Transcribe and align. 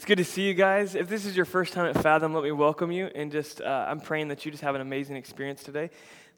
It's 0.00 0.06
good 0.06 0.16
to 0.16 0.24
see 0.24 0.48
you 0.48 0.54
guys. 0.54 0.94
If 0.94 1.10
this 1.10 1.26
is 1.26 1.36
your 1.36 1.44
first 1.44 1.74
time 1.74 1.84
at 1.84 2.02
Fathom, 2.02 2.32
let 2.32 2.42
me 2.42 2.52
welcome 2.52 2.90
you. 2.90 3.10
And 3.14 3.30
just, 3.30 3.60
uh, 3.60 3.84
I'm 3.86 4.00
praying 4.00 4.28
that 4.28 4.46
you 4.46 4.50
just 4.50 4.62
have 4.62 4.74
an 4.74 4.80
amazing 4.80 5.16
experience 5.16 5.62
today, 5.62 5.90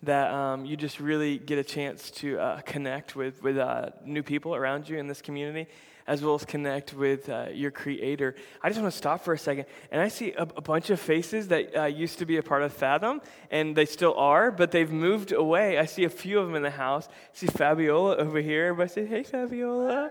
that 0.02 0.34
um, 0.34 0.64
you 0.64 0.76
just 0.76 0.98
really 0.98 1.38
get 1.38 1.58
a 1.58 1.62
chance 1.62 2.10
to 2.10 2.40
uh, 2.40 2.60
connect 2.62 3.14
with, 3.14 3.40
with 3.40 3.58
uh, 3.58 3.90
new 4.04 4.24
people 4.24 4.56
around 4.56 4.88
you 4.88 4.98
in 4.98 5.06
this 5.06 5.22
community, 5.22 5.70
as 6.08 6.24
well 6.24 6.34
as 6.34 6.44
connect 6.44 6.92
with 6.92 7.28
uh, 7.28 7.50
your 7.52 7.70
Creator. 7.70 8.34
I 8.64 8.68
just 8.68 8.80
want 8.80 8.90
to 8.92 8.98
stop 8.98 9.22
for 9.22 9.32
a 9.32 9.38
second. 9.38 9.66
And 9.92 10.00
I 10.00 10.08
see 10.08 10.32
a, 10.32 10.42
a 10.42 10.60
bunch 10.60 10.90
of 10.90 10.98
faces 10.98 11.46
that 11.46 11.76
uh, 11.76 11.84
used 11.84 12.18
to 12.18 12.26
be 12.26 12.38
a 12.38 12.42
part 12.42 12.64
of 12.64 12.72
Fathom, 12.72 13.20
and 13.52 13.76
they 13.76 13.86
still 13.86 14.14
are, 14.14 14.50
but 14.50 14.72
they've 14.72 14.90
moved 14.90 15.30
away. 15.30 15.78
I 15.78 15.84
see 15.84 16.02
a 16.02 16.10
few 16.10 16.40
of 16.40 16.48
them 16.48 16.56
in 16.56 16.64
the 16.64 16.70
house. 16.70 17.06
I 17.08 17.12
see 17.32 17.46
Fabiola 17.46 18.16
over 18.16 18.40
here. 18.40 18.66
Everybody 18.66 18.90
say, 18.90 19.06
hey, 19.06 19.22
Fabiola. 19.22 20.10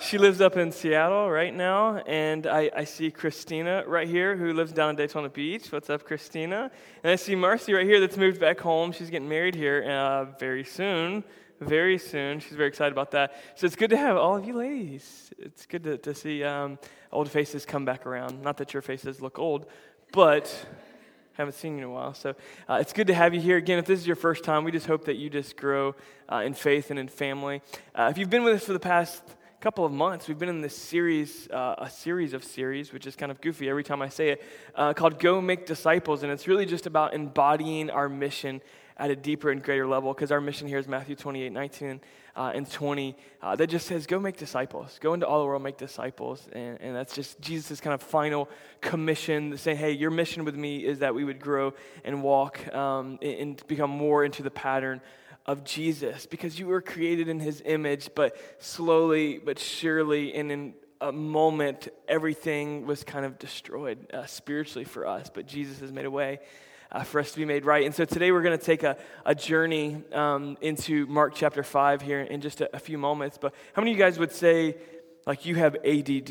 She 0.00 0.16
lives 0.16 0.40
up 0.40 0.56
in 0.56 0.70
Seattle 0.70 1.28
right 1.28 1.52
now, 1.52 1.96
and 2.06 2.46
I, 2.46 2.70
I, 2.74 2.84
see 2.84 3.10
Christina 3.10 3.82
right 3.84 4.06
here 4.06 4.36
who 4.36 4.52
lives 4.52 4.72
down 4.72 4.90
in 4.90 4.96
Daytona 4.96 5.28
Beach. 5.28 5.72
What's 5.72 5.90
up, 5.90 6.04
Christina? 6.04 6.70
And 7.02 7.10
I 7.10 7.16
see 7.16 7.34
Marcy 7.34 7.72
right 7.72 7.84
here 7.84 7.98
that's 7.98 8.16
moved 8.16 8.40
back 8.40 8.60
home. 8.60 8.92
She's 8.92 9.10
getting 9.10 9.28
married 9.28 9.56
here 9.56 9.82
uh, 9.82 10.26
very 10.38 10.62
soon. 10.62 11.24
Very 11.60 11.98
soon. 11.98 12.38
She's 12.38 12.52
very 12.52 12.68
excited 12.68 12.92
about 12.92 13.10
that. 13.10 13.34
So 13.56 13.66
it's 13.66 13.74
good 13.74 13.90
to 13.90 13.96
have 13.96 14.16
all 14.16 14.36
of 14.36 14.46
you 14.46 14.54
ladies. 14.54 15.32
It's 15.36 15.66
good 15.66 15.82
to, 15.82 15.98
to 15.98 16.14
see 16.14 16.44
um, 16.44 16.78
old 17.10 17.28
faces 17.28 17.66
come 17.66 17.84
back 17.84 18.06
around. 18.06 18.40
Not 18.40 18.58
that 18.58 18.72
your 18.72 18.82
faces 18.82 19.20
look 19.20 19.36
old, 19.40 19.66
but 20.12 20.66
haven't 21.32 21.54
seen 21.54 21.72
you 21.72 21.78
in 21.78 21.84
a 21.84 21.90
while. 21.90 22.14
So 22.14 22.36
uh, 22.68 22.78
it's 22.80 22.92
good 22.92 23.08
to 23.08 23.14
have 23.14 23.34
you 23.34 23.40
here. 23.40 23.56
Again, 23.56 23.80
if 23.80 23.86
this 23.86 23.98
is 23.98 24.06
your 24.06 24.16
first 24.16 24.44
time, 24.44 24.62
we 24.62 24.70
just 24.70 24.86
hope 24.86 25.06
that 25.06 25.16
you 25.16 25.28
just 25.28 25.56
grow 25.56 25.96
uh, 26.30 26.42
in 26.44 26.54
faith 26.54 26.90
and 26.90 27.00
in 27.00 27.08
family. 27.08 27.62
Uh, 27.96 28.08
if 28.12 28.18
you've 28.18 28.30
been 28.30 28.44
with 28.44 28.54
us 28.54 28.64
for 28.64 28.72
the 28.72 28.80
past 28.80 29.22
couple 29.60 29.84
of 29.84 29.90
months, 29.90 30.28
we've 30.28 30.38
been 30.38 30.48
in 30.48 30.60
this 30.60 30.76
series, 30.76 31.48
uh, 31.50 31.74
a 31.78 31.90
series 31.90 32.32
of 32.32 32.44
series, 32.44 32.92
which 32.92 33.08
is 33.08 33.16
kind 33.16 33.32
of 33.32 33.40
goofy 33.40 33.68
every 33.68 33.82
time 33.82 34.00
I 34.00 34.08
say 34.08 34.30
it, 34.30 34.42
uh, 34.76 34.94
called 34.94 35.18
Go 35.18 35.40
Make 35.40 35.66
Disciples. 35.66 36.22
And 36.22 36.30
it's 36.30 36.46
really 36.46 36.64
just 36.64 36.86
about 36.86 37.12
embodying 37.12 37.90
our 37.90 38.08
mission 38.08 38.60
at 38.96 39.10
a 39.10 39.16
deeper 39.16 39.50
and 39.50 39.60
greater 39.60 39.84
level, 39.84 40.14
because 40.14 40.30
our 40.30 40.40
mission 40.40 40.68
here 40.68 40.78
is 40.78 40.86
Matthew 40.86 41.16
28, 41.16 41.50
19 41.50 42.00
uh, 42.36 42.52
and 42.54 42.70
20, 42.70 43.16
uh, 43.42 43.56
that 43.56 43.66
just 43.66 43.88
says, 43.88 44.06
Go 44.06 44.20
make 44.20 44.36
disciples. 44.36 44.96
Go 45.00 45.12
into 45.12 45.26
all 45.26 45.40
the 45.40 45.46
world, 45.46 45.60
make 45.60 45.76
disciples. 45.76 46.46
And, 46.52 46.80
and 46.80 46.94
that's 46.94 47.12
just 47.12 47.40
Jesus' 47.40 47.80
kind 47.80 47.94
of 47.94 48.00
final 48.00 48.48
commission, 48.80 49.58
saying, 49.58 49.78
Hey, 49.78 49.90
your 49.90 50.12
mission 50.12 50.44
with 50.44 50.54
me 50.54 50.84
is 50.84 51.00
that 51.00 51.16
we 51.16 51.24
would 51.24 51.40
grow 51.40 51.74
and 52.04 52.22
walk 52.22 52.72
um, 52.72 53.18
and, 53.22 53.34
and 53.34 53.66
become 53.66 53.90
more 53.90 54.24
into 54.24 54.44
the 54.44 54.52
pattern 54.52 55.00
of 55.48 55.64
Jesus 55.64 56.26
because 56.26 56.58
you 56.58 56.66
were 56.66 56.82
created 56.82 57.28
in 57.28 57.40
his 57.40 57.62
image, 57.64 58.10
but 58.14 58.36
slowly 58.58 59.38
but 59.38 59.58
surely, 59.58 60.34
and 60.34 60.52
in 60.52 60.74
a 61.00 61.10
moment, 61.10 61.88
everything 62.06 62.86
was 62.86 63.02
kind 63.02 63.24
of 63.24 63.38
destroyed 63.38 63.98
uh, 64.12 64.26
spiritually 64.26 64.84
for 64.84 65.06
us. 65.06 65.30
But 65.32 65.46
Jesus 65.46 65.80
has 65.80 65.90
made 65.90 66.04
a 66.04 66.10
way 66.10 66.40
uh, 66.92 67.02
for 67.02 67.18
us 67.18 67.32
to 67.32 67.38
be 67.38 67.46
made 67.46 67.64
right. 67.64 67.86
And 67.86 67.94
so 67.94 68.04
today 68.04 68.30
we're 68.30 68.42
going 68.42 68.58
to 68.58 68.64
take 68.64 68.82
a, 68.82 68.98
a 69.24 69.34
journey 69.34 70.02
um, 70.12 70.58
into 70.60 71.06
Mark 71.06 71.34
chapter 71.34 71.62
5 71.62 72.02
here 72.02 72.20
in 72.20 72.42
just 72.42 72.60
a, 72.60 72.76
a 72.76 72.78
few 72.78 72.98
moments. 72.98 73.38
But 73.40 73.54
how 73.72 73.80
many 73.80 73.92
of 73.92 73.98
you 73.98 74.04
guys 74.04 74.18
would 74.18 74.32
say, 74.32 74.76
like, 75.26 75.46
you 75.46 75.54
have 75.54 75.76
ADD? 75.76 76.30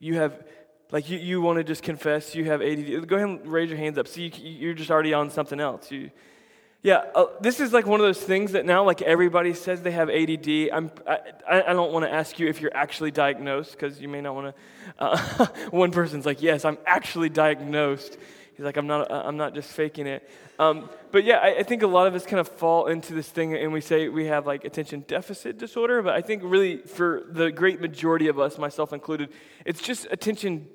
You 0.00 0.14
have 0.14 0.42
like 0.90 1.10
you, 1.10 1.18
you 1.18 1.42
want 1.42 1.58
to 1.58 1.64
just 1.64 1.82
confess 1.82 2.34
you 2.34 2.46
have 2.46 2.62
ADD. 2.62 3.06
Go 3.06 3.16
ahead 3.16 3.28
and 3.28 3.46
raise 3.46 3.68
your 3.68 3.78
hands 3.78 3.98
up. 3.98 4.08
See, 4.08 4.28
you, 4.28 4.70
are 4.70 4.74
just 4.74 4.90
already 4.90 5.12
on 5.12 5.30
something 5.30 5.60
else. 5.60 5.90
You, 5.90 6.10
yeah, 6.88 7.04
uh, 7.14 7.26
this 7.38 7.60
is 7.60 7.74
like 7.74 7.84
one 7.84 8.00
of 8.00 8.06
those 8.06 8.18
things 8.18 8.52
that 8.52 8.64
now, 8.64 8.82
like 8.82 9.02
everybody 9.02 9.52
says 9.52 9.82
they 9.82 9.90
have 9.90 10.08
ADD. 10.08 10.70
I'm, 10.72 10.90
I, 11.06 11.18
I 11.46 11.72
don't 11.74 11.92
want 11.92 12.06
to 12.06 12.10
ask 12.10 12.38
you 12.38 12.48
if 12.48 12.62
you're 12.62 12.74
actually 12.74 13.10
diagnosed 13.10 13.72
because 13.72 14.00
you 14.00 14.08
may 14.08 14.22
not 14.22 14.34
want 14.34 14.56
to. 14.56 14.62
Uh, 14.98 15.46
one 15.70 15.90
person's 15.90 16.24
like, 16.24 16.40
"Yes, 16.40 16.64
I'm 16.64 16.78
actually 16.86 17.28
diagnosed." 17.28 18.16
He's 18.54 18.64
like, 18.64 18.78
"I'm 18.78 18.86
not. 18.86 19.10
Uh, 19.10 19.22
I'm 19.22 19.36
not 19.36 19.52
just 19.54 19.70
faking 19.70 20.06
it." 20.06 20.30
Um, 20.58 20.88
but 21.12 21.24
yeah, 21.24 21.36
I, 21.36 21.58
I, 21.58 21.62
think 21.62 21.82
a 21.82 21.86
lot 21.86 22.06
of 22.06 22.14
us 22.14 22.24
kind 22.24 22.40
of 22.40 22.48
fall 22.48 22.86
into 22.86 23.12
this 23.12 23.28
thing, 23.28 23.54
and 23.54 23.70
we 23.70 23.82
say 23.82 24.08
we 24.08 24.24
have 24.24 24.46
like 24.46 24.64
attention 24.64 25.04
deficit 25.06 25.58
disorder. 25.58 26.00
But 26.00 26.14
I 26.14 26.22
think 26.22 26.42
really, 26.42 26.78
for 26.78 27.24
the 27.28 27.52
great 27.52 27.82
majority 27.82 28.28
of 28.28 28.38
us, 28.38 28.56
myself 28.56 28.94
included, 28.94 29.28
it's 29.66 29.82
just 29.82 30.06
attention 30.10 30.68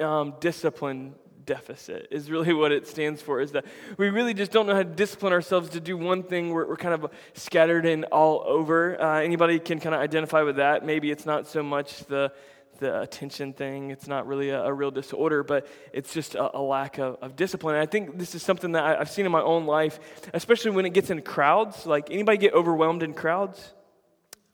um, 0.00 0.34
discipline 0.40 1.14
deficit 1.44 2.08
is 2.10 2.30
really 2.30 2.52
what 2.52 2.72
it 2.72 2.86
stands 2.86 3.20
for 3.20 3.40
is 3.40 3.52
that 3.52 3.64
we 3.96 4.08
really 4.10 4.34
just 4.34 4.52
don't 4.52 4.66
know 4.66 4.74
how 4.74 4.82
to 4.82 4.88
discipline 4.88 5.32
ourselves 5.32 5.70
to 5.70 5.80
do 5.80 5.96
one 5.96 6.22
thing. 6.22 6.50
We're, 6.50 6.66
we're 6.66 6.76
kind 6.76 6.94
of 6.94 7.10
scattered 7.34 7.86
and 7.86 8.04
all 8.06 8.44
over. 8.46 9.00
Uh, 9.00 9.20
anybody 9.20 9.58
can 9.58 9.80
kind 9.80 9.94
of 9.94 10.00
identify 10.00 10.42
with 10.42 10.56
that. 10.56 10.84
Maybe 10.84 11.10
it's 11.10 11.26
not 11.26 11.46
so 11.46 11.62
much 11.62 12.04
the 12.06 12.32
the 12.78 13.00
attention 13.00 13.52
thing. 13.52 13.90
It's 13.90 14.08
not 14.08 14.26
really 14.26 14.48
a, 14.48 14.64
a 14.64 14.72
real 14.72 14.90
disorder 14.90 15.44
but 15.44 15.68
it's 15.92 16.12
just 16.12 16.34
a, 16.34 16.56
a 16.56 16.60
lack 16.60 16.98
of, 16.98 17.16
of, 17.22 17.36
discipline. 17.36 17.76
And 17.76 17.82
i 17.82 17.86
think 17.86 18.18
this 18.18 18.34
is 18.34 18.42
something 18.42 18.72
that 18.72 18.82
I, 18.82 19.00
i've 19.00 19.10
seen 19.10 19.24
in 19.24 19.30
my 19.30 19.42
own 19.42 19.66
life 19.66 20.00
especially 20.34 20.72
when 20.72 20.86
it 20.86 20.92
gets 20.92 21.10
in 21.10 21.22
crowds. 21.22 21.86
Like 21.86 22.10
anybody 22.10 22.38
get 22.38 22.54
overwhelmed 22.54 23.02
in 23.02 23.14
crowds? 23.14 23.72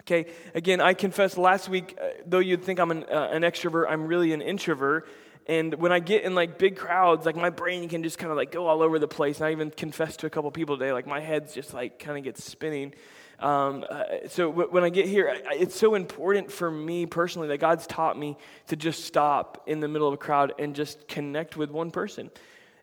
Okay, 0.09 0.31
again, 0.55 0.81
I 0.81 0.95
confess 0.95 1.37
last 1.37 1.69
week, 1.69 1.99
uh, 2.01 2.07
though 2.27 2.39
you'd 2.39 2.65
think 2.65 2.79
I'm 2.81 2.91
an, 2.91 3.05
uh, 3.13 3.29
an 3.31 3.43
extrovert, 3.43 3.91
I'm 3.91 4.07
really 4.07 4.33
an 4.33 4.41
introvert. 4.41 5.07
And 5.49 5.75
when 5.77 5.93
I 5.93 5.99
get 5.99 6.25
in 6.25 6.35
like 6.35 6.59
big 6.59 6.77
crowds, 6.77 7.25
like 7.25 7.35
my 7.35 7.49
brain 7.49 7.89
can 7.89 8.03
just 8.03 8.19
kind 8.19 8.31
of 8.31 8.37
like 8.37 8.53
go 8.53 8.67
all 8.67 8.83
over 8.83 8.99
the 8.99 9.09
place. 9.09 9.39
And 9.39 9.47
I 9.47 9.53
even 9.53 9.71
confessed 9.71 10.21
to 10.21 10.27
a 10.27 10.31
couple 10.31 10.51
people 10.51 10.77
today, 10.77 10.93
like 10.93 11.07
my 11.07 11.21
head's 11.21 11.55
just 11.55 11.73
like 11.73 11.99
kind 11.99 12.19
of 12.19 12.25
gets 12.25 12.45
spinning. 12.45 12.93
Um, 13.39 13.85
uh, 13.89 14.05
so 14.29 14.51
w- 14.51 14.69
when 14.71 14.85
I 14.85 14.91
get 14.91 15.07
here, 15.07 15.41
I, 15.49 15.55
it's 15.55 15.75
so 15.75 15.95
important 15.95 16.53
for 16.53 16.71
me 16.71 17.07
personally 17.07 17.49
that 17.49 17.59
God's 17.59 17.87
taught 17.87 18.19
me 18.19 18.37
to 18.67 18.77
just 18.77 19.05
stop 19.05 19.63
in 19.67 19.81
the 19.81 19.89
middle 19.89 20.07
of 20.07 20.15
a 20.15 20.19
crowd 20.19 20.53
and 20.59 20.75
just 20.75 21.09
connect 21.09 21.57
with 21.57 21.71
one 21.71 21.93
person. 21.93 22.31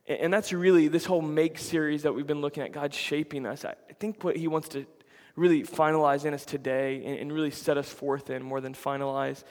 And, 0.07 0.21
and 0.21 0.33
that's 0.33 0.51
really 0.51 0.87
this 0.87 1.05
whole 1.05 1.21
Make 1.21 1.59
series 1.59 2.03
that 2.03 2.15
we've 2.15 2.25
been 2.25 2.41
looking 2.41 2.63
at, 2.63 2.71
God 2.71 2.95
shaping 2.95 3.45
us. 3.45 3.63
I, 3.63 3.75
I 3.89 3.93
think 3.99 4.23
what 4.23 4.37
He 4.37 4.47
wants 4.47 4.69
to 4.69 4.87
really 5.35 5.63
finalize 5.63 6.25
in 6.25 6.33
us 6.33 6.45
today 6.45 7.03
and, 7.05 7.19
and 7.19 7.31
really 7.31 7.51
set 7.51 7.77
us 7.77 7.89
forth 7.89 8.29
in 8.31 8.41
more 8.41 8.61
than 8.61 8.73
finalize 8.73 9.43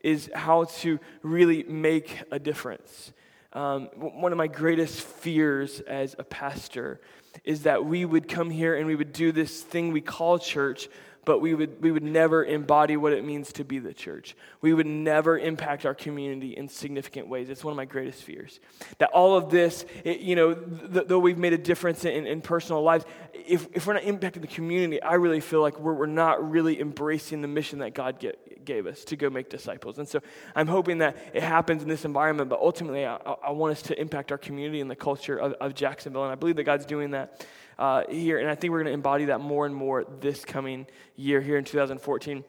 is 0.00 0.30
how 0.34 0.64
to 0.64 0.98
really 1.22 1.62
make 1.64 2.22
a 2.30 2.38
difference. 2.38 3.12
Um, 3.52 3.88
one 3.96 4.32
of 4.32 4.38
my 4.38 4.46
greatest 4.46 5.00
fears 5.00 5.80
as 5.80 6.16
a 6.18 6.24
pastor 6.24 7.00
is 7.44 7.62
that 7.64 7.84
we 7.84 8.04
would 8.04 8.28
come 8.28 8.50
here 8.50 8.76
and 8.76 8.86
we 8.86 8.96
would 8.96 9.12
do 9.12 9.32
this 9.32 9.62
thing 9.62 9.92
we 9.92 10.00
call 10.00 10.38
church, 10.38 10.88
but 11.24 11.40
we 11.40 11.54
would, 11.54 11.80
we 11.80 11.92
would 11.92 12.02
never 12.02 12.44
embody 12.44 12.96
what 12.96 13.12
it 13.12 13.24
means 13.24 13.52
to 13.52 13.64
be 13.64 13.78
the 13.78 13.94
church. 13.94 14.34
We 14.60 14.74
would 14.74 14.86
never 14.86 15.38
impact 15.38 15.86
our 15.86 15.94
community 15.94 16.56
in 16.56 16.68
significant 16.68 17.28
ways. 17.28 17.48
It's 17.48 17.62
one 17.62 17.72
of 17.72 17.76
my 17.76 17.84
greatest 17.84 18.22
fears. 18.22 18.58
That 18.98 19.10
all 19.10 19.36
of 19.36 19.50
this, 19.50 19.84
it, 20.02 20.20
you 20.20 20.34
know, 20.34 20.54
th- 20.54 21.06
though 21.06 21.18
we've 21.18 21.38
made 21.38 21.52
a 21.52 21.58
difference 21.58 22.04
in, 22.04 22.26
in 22.26 22.40
personal 22.40 22.82
lives, 22.82 23.04
if, 23.32 23.68
if 23.72 23.86
we're 23.86 23.94
not 23.94 24.02
impacting 24.02 24.40
the 24.40 24.46
community, 24.46 25.00
I 25.00 25.14
really 25.14 25.40
feel 25.40 25.60
like 25.60 25.78
we're, 25.78 25.94
we're 25.94 26.06
not 26.06 26.50
really 26.50 26.80
embracing 26.80 27.40
the 27.42 27.48
mission 27.48 27.80
that 27.80 27.94
God 27.94 28.18
get, 28.18 28.38
gave 28.64 28.86
us 28.86 29.04
to 29.04 29.16
go 29.16 29.30
make 29.30 29.48
disciples. 29.48 29.98
And 29.98 30.08
so 30.08 30.20
I'm 30.54 30.66
hoping 30.66 30.98
that 30.98 31.16
it 31.34 31.42
happens 31.42 31.82
in 31.82 31.88
this 31.88 32.04
environment, 32.04 32.50
but 32.50 32.60
ultimately, 32.60 33.06
I, 33.06 33.16
I 33.16 33.50
want 33.50 33.72
us 33.72 33.82
to 33.82 34.00
impact 34.00 34.32
our 34.32 34.38
community 34.38 34.80
and 34.80 34.90
the 34.90 34.96
culture 34.96 35.36
of, 35.36 35.52
of 35.54 35.74
Jacksonville. 35.74 36.24
And 36.24 36.32
I 36.32 36.36
believe 36.36 36.56
that 36.56 36.64
God's 36.64 36.86
doing 36.86 37.12
that 37.12 37.46
uh, 37.78 38.04
here. 38.08 38.38
And 38.38 38.48
I 38.48 38.54
think 38.54 38.70
we're 38.70 38.78
going 38.78 38.86
to 38.86 38.92
embody 38.92 39.26
that 39.26 39.40
more 39.40 39.66
and 39.66 39.74
more 39.74 40.04
this 40.20 40.44
coming 40.44 40.86
year 41.16 41.40
here 41.40 41.56
in 41.56 41.64
2014. 41.64 42.44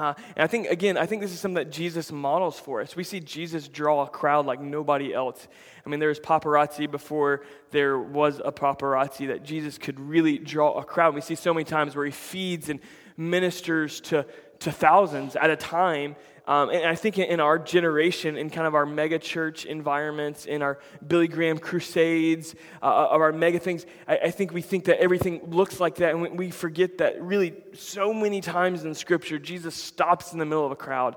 Uh, 0.00 0.14
and 0.36 0.44
I 0.44 0.46
think, 0.46 0.68
again, 0.68 0.96
I 0.96 1.06
think 1.06 1.22
this 1.22 1.32
is 1.32 1.40
something 1.40 1.56
that 1.56 1.72
Jesus 1.72 2.12
models 2.12 2.60
for 2.60 2.80
us. 2.80 2.94
We 2.94 3.02
see 3.02 3.18
Jesus 3.18 3.66
draw 3.66 4.02
a 4.02 4.08
crowd 4.08 4.46
like 4.46 4.60
nobody 4.60 5.12
else. 5.12 5.48
I 5.84 5.88
mean, 5.88 5.98
there 5.98 6.08
was 6.08 6.20
paparazzi 6.20 6.88
before 6.88 7.42
there 7.72 7.98
was 7.98 8.40
a 8.44 8.52
paparazzi, 8.52 9.26
that 9.28 9.42
Jesus 9.42 9.76
could 9.76 9.98
really 9.98 10.38
draw 10.38 10.78
a 10.78 10.84
crowd. 10.84 11.16
We 11.16 11.20
see 11.20 11.34
so 11.34 11.52
many 11.52 11.64
times 11.64 11.96
where 11.96 12.04
he 12.04 12.12
feeds 12.12 12.68
and 12.68 12.78
ministers 13.16 14.00
to, 14.02 14.24
to 14.60 14.72
thousands 14.72 15.36
at 15.36 15.50
a 15.50 15.56
time 15.56 16.16
um, 16.48 16.70
and 16.70 16.86
I 16.86 16.94
think 16.94 17.18
in 17.18 17.40
our 17.40 17.58
generation, 17.58 18.38
in 18.38 18.48
kind 18.48 18.66
of 18.66 18.74
our 18.74 18.86
mega 18.86 19.18
church 19.18 19.66
environments, 19.66 20.46
in 20.46 20.62
our 20.62 20.78
Billy 21.06 21.28
Graham 21.28 21.58
crusades, 21.58 22.54
uh, 22.82 23.08
of 23.10 23.20
our 23.20 23.32
mega 23.32 23.58
things, 23.58 23.84
I, 24.08 24.16
I, 24.16 24.30
think 24.30 24.54
we 24.54 24.62
think 24.62 24.86
that 24.86 24.98
everything 24.98 25.50
looks 25.50 25.78
like 25.78 25.96
that. 25.96 26.14
And 26.14 26.38
we 26.38 26.50
forget 26.50 26.96
that 26.98 27.20
really 27.20 27.54
so 27.74 28.14
many 28.14 28.40
times 28.40 28.84
in 28.84 28.94
Scripture, 28.94 29.38
Jesus 29.38 29.74
stops 29.74 30.32
in 30.32 30.38
the 30.38 30.46
middle 30.46 30.64
of 30.64 30.72
a 30.72 30.76
crowd 30.76 31.16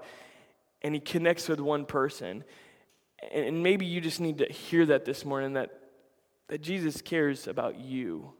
and 0.82 0.94
he 0.94 1.00
connects 1.00 1.48
with 1.48 1.62
one 1.62 1.86
person. 1.86 2.44
And, 3.32 3.46
and 3.46 3.64
maybe 3.64 3.86
you 3.86 4.02
just 4.02 4.20
need 4.20 4.40
to 4.40 4.48
hear 4.52 4.86
that 4.88 5.06
this 5.06 5.24
morning 5.24 5.54
that, 5.54 5.70
that 6.50 6.62
Jesus 6.62 7.02
cares 7.02 7.48
about 7.48 7.80
you. 7.80 8.34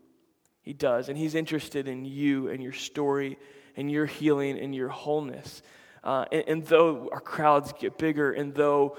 He 0.62 0.74
does. 0.74 1.08
And 1.08 1.18
he's 1.18 1.36
interested 1.36 1.88
in 1.88 2.04
you 2.04 2.50
and 2.50 2.62
your 2.62 2.74
story 2.74 3.38
and 3.76 3.92
your 3.92 4.06
healing 4.06 4.58
and 4.60 4.74
your 4.74 4.90
wholeness. 4.90 5.62
Uh, 6.04 6.26
and, 6.32 6.44
and 6.48 6.66
though 6.66 7.10
our 7.12 7.20
crowds 7.20 7.74
get 7.80 7.98
bigger, 7.98 8.32
and 8.32 8.54
though 8.56 8.98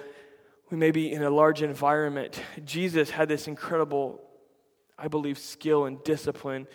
we 0.70 0.76
may 0.76 0.90
be 0.90 1.12
in 1.12 1.22
a 1.22 1.30
large 1.30 1.62
environment, 1.62 2.40
Jesus 2.64 3.10
had 3.10 3.28
this 3.28 3.48
incredible, 3.48 4.20
I 4.98 5.08
believe, 5.08 5.38
skill 5.38 5.86
and 5.86 6.02
discipline 6.04 6.66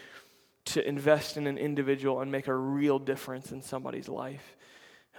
to 0.65 0.85
invest 0.85 1.37
in 1.37 1.47
an 1.47 1.57
individual 1.57 2.19
and 2.19 2.31
make 2.31 2.47
a 2.47 2.55
real 2.55 2.99
difference 2.99 3.51
in 3.53 3.61
somebody's 3.61 4.09
life. 4.09 4.56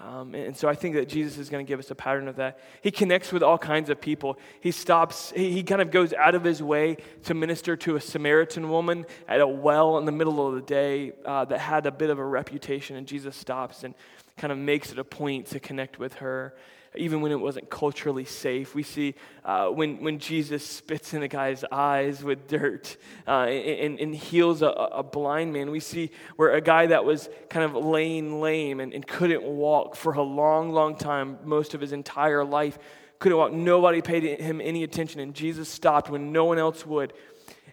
Um, 0.00 0.34
and 0.34 0.56
so 0.56 0.68
I 0.68 0.74
think 0.74 0.94
that 0.94 1.08
Jesus 1.08 1.38
is 1.38 1.48
going 1.48 1.64
to 1.64 1.68
give 1.68 1.80
us 1.80 1.90
a 1.90 1.94
pattern 1.94 2.28
of 2.28 2.36
that. 2.36 2.60
He 2.82 2.90
connects 2.90 3.32
with 3.32 3.42
all 3.42 3.58
kinds 3.58 3.90
of 3.90 4.00
people. 4.00 4.38
He 4.60 4.70
stops, 4.70 5.32
he, 5.34 5.50
he 5.50 5.62
kind 5.64 5.80
of 5.80 5.90
goes 5.90 6.12
out 6.12 6.34
of 6.34 6.44
his 6.44 6.62
way 6.62 6.98
to 7.24 7.34
minister 7.34 7.76
to 7.78 7.96
a 7.96 8.00
Samaritan 8.00 8.70
woman 8.70 9.06
at 9.26 9.40
a 9.40 9.46
well 9.46 9.98
in 9.98 10.04
the 10.04 10.12
middle 10.12 10.46
of 10.46 10.54
the 10.54 10.62
day 10.62 11.12
uh, 11.24 11.44
that 11.46 11.58
had 11.58 11.86
a 11.86 11.90
bit 11.90 12.10
of 12.10 12.18
a 12.18 12.24
reputation. 12.24 12.96
And 12.96 13.06
Jesus 13.06 13.34
stops 13.34 13.82
and 13.82 13.94
kind 14.36 14.52
of 14.52 14.58
makes 14.58 14.92
it 14.92 14.98
a 14.98 15.04
point 15.04 15.46
to 15.46 15.58
connect 15.60 15.98
with 15.98 16.14
her 16.14 16.54
even 16.98 17.20
when 17.20 17.32
it 17.32 17.40
wasn't 17.40 17.70
culturally 17.70 18.24
safe. 18.24 18.74
We 18.74 18.82
see 18.82 19.14
uh, 19.44 19.68
when, 19.68 20.02
when 20.02 20.18
Jesus 20.18 20.64
spits 20.64 21.14
in 21.14 21.22
a 21.22 21.28
guy's 21.28 21.64
eyes 21.70 22.22
with 22.22 22.46
dirt 22.46 22.96
uh, 23.26 23.46
and, 23.46 23.98
and, 23.98 24.14
heals 24.14 24.62
a, 24.62 24.66
a, 24.66 25.02
blind 25.02 25.52
man. 25.52 25.70
We 25.70 25.80
see 25.80 26.10
where 26.36 26.52
a 26.52 26.60
guy 26.60 26.86
that 26.86 27.04
was 27.04 27.28
kind 27.48 27.64
of 27.64 27.74
laying 27.74 28.40
lame 28.40 28.80
and, 28.80 28.92
and 28.92 29.06
couldn't 29.06 29.42
walk 29.42 29.96
for 29.96 30.14
a 30.14 30.22
long, 30.22 30.70
long 30.70 30.96
time, 30.96 31.38
most 31.44 31.74
of 31.74 31.80
his 31.80 31.92
entire 31.92 32.44
life, 32.44 32.78
couldn't 33.18 33.38
walk. 33.38 33.52
Nobody 33.52 34.02
paid 34.02 34.40
him 34.40 34.60
any 34.60 34.84
attention, 34.84 35.20
and 35.20 35.34
Jesus 35.34 35.68
stopped 35.68 36.10
when 36.10 36.32
no 36.32 36.44
one 36.44 36.58
else 36.58 36.84
would. 36.84 37.12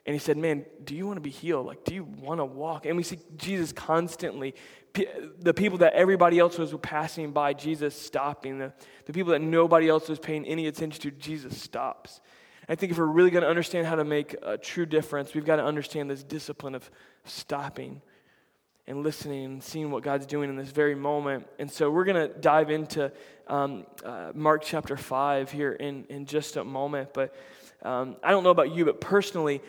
And 0.05 0.13
he 0.13 0.19
said, 0.19 0.37
Man, 0.37 0.65
do 0.83 0.95
you 0.95 1.07
want 1.07 1.17
to 1.17 1.21
be 1.21 1.31
healed? 1.31 1.65
Like, 1.65 1.83
do 1.83 1.93
you 1.93 2.03
want 2.03 2.39
to 2.39 2.45
walk? 2.45 2.85
And 2.85 2.95
we 2.95 3.03
see 3.03 3.19
Jesus 3.37 3.71
constantly 3.71 4.53
the 5.39 5.53
people 5.53 5.79
that 5.79 5.93
everybody 5.93 6.39
else 6.39 6.57
was 6.57 6.73
passing 6.81 7.31
by, 7.31 7.53
Jesus 7.53 7.99
stopping. 7.99 8.59
The, 8.59 8.73
the 9.05 9.13
people 9.13 9.31
that 9.33 9.41
nobody 9.41 9.87
else 9.87 10.09
was 10.09 10.19
paying 10.19 10.45
any 10.45 10.67
attention 10.67 11.01
to, 11.03 11.11
Jesus 11.11 11.61
stops. 11.61 12.21
I 12.67 12.75
think 12.75 12.91
if 12.91 12.97
we're 12.97 13.05
really 13.05 13.29
going 13.29 13.43
to 13.43 13.49
understand 13.49 13.85
how 13.85 13.95
to 13.95 14.03
make 14.03 14.35
a 14.41 14.57
true 14.57 14.85
difference, 14.85 15.33
we've 15.33 15.45
got 15.45 15.57
to 15.57 15.65
understand 15.65 16.09
this 16.09 16.23
discipline 16.23 16.73
of 16.73 16.89
stopping 17.23 18.01
and 18.87 19.03
listening 19.03 19.45
and 19.45 19.63
seeing 19.63 19.91
what 19.91 20.03
God's 20.03 20.25
doing 20.25 20.49
in 20.49 20.55
this 20.55 20.69
very 20.69 20.95
moment. 20.95 21.47
And 21.59 21.69
so 21.69 21.89
we're 21.89 22.05
going 22.05 22.29
to 22.29 22.39
dive 22.39 22.69
into 22.69 23.11
um, 23.47 23.85
uh, 24.03 24.31
Mark 24.33 24.63
chapter 24.63 24.97
5 24.97 25.51
here 25.51 25.73
in, 25.73 26.05
in 26.09 26.25
just 26.25 26.55
a 26.55 26.63
moment. 26.63 27.13
But 27.13 27.35
um, 27.83 28.15
I 28.23 28.31
don't 28.31 28.43
know 28.43 28.49
about 28.49 28.71
you, 28.71 28.85
but 28.85 28.99
personally, 29.01 29.61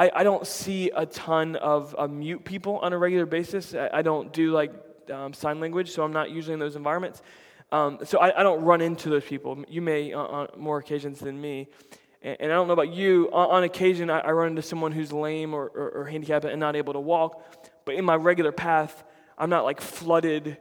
I, 0.00 0.10
I 0.14 0.24
don't 0.24 0.46
see 0.46 0.90
a 0.96 1.04
ton 1.04 1.56
of 1.56 1.94
uh, 1.98 2.08
mute 2.08 2.42
people 2.42 2.78
on 2.78 2.94
a 2.94 2.98
regular 2.98 3.26
basis. 3.26 3.74
I, 3.74 3.90
I 3.92 4.02
don't 4.02 4.32
do 4.32 4.50
like 4.50 4.72
um, 5.12 5.34
sign 5.34 5.60
language, 5.60 5.90
so 5.90 6.02
I'm 6.02 6.12
not 6.14 6.30
usually 6.30 6.54
in 6.54 6.58
those 6.58 6.74
environments. 6.74 7.20
Um, 7.70 7.98
so 8.04 8.18
I, 8.18 8.40
I, 8.40 8.42
don't 8.42 8.62
run 8.62 8.80
into 8.80 9.10
those 9.10 9.24
people. 9.24 9.62
You 9.68 9.82
may 9.82 10.14
uh, 10.14 10.18
on 10.18 10.48
more 10.56 10.78
occasions 10.78 11.20
than 11.20 11.38
me. 11.38 11.68
And, 12.22 12.34
and, 12.40 12.50
I 12.50 12.54
don't 12.54 12.66
know 12.66 12.72
about 12.72 12.94
you. 12.94 13.28
On, 13.30 13.50
on 13.50 13.62
occasion, 13.64 14.08
I, 14.08 14.20
I, 14.20 14.30
run 14.30 14.48
into 14.48 14.62
someone 14.62 14.90
who's 14.90 15.12
lame 15.12 15.52
or, 15.52 15.66
or, 15.66 15.90
or 15.90 16.04
handicapped 16.06 16.46
and 16.46 16.58
not 16.58 16.76
able 16.76 16.94
to 16.94 17.00
walk. 17.00 17.68
But 17.84 17.96
in 17.96 18.06
my 18.06 18.16
regular 18.16 18.52
path, 18.52 19.04
I'm 19.36 19.50
not 19.50 19.64
like 19.64 19.82
flooded 19.82 20.56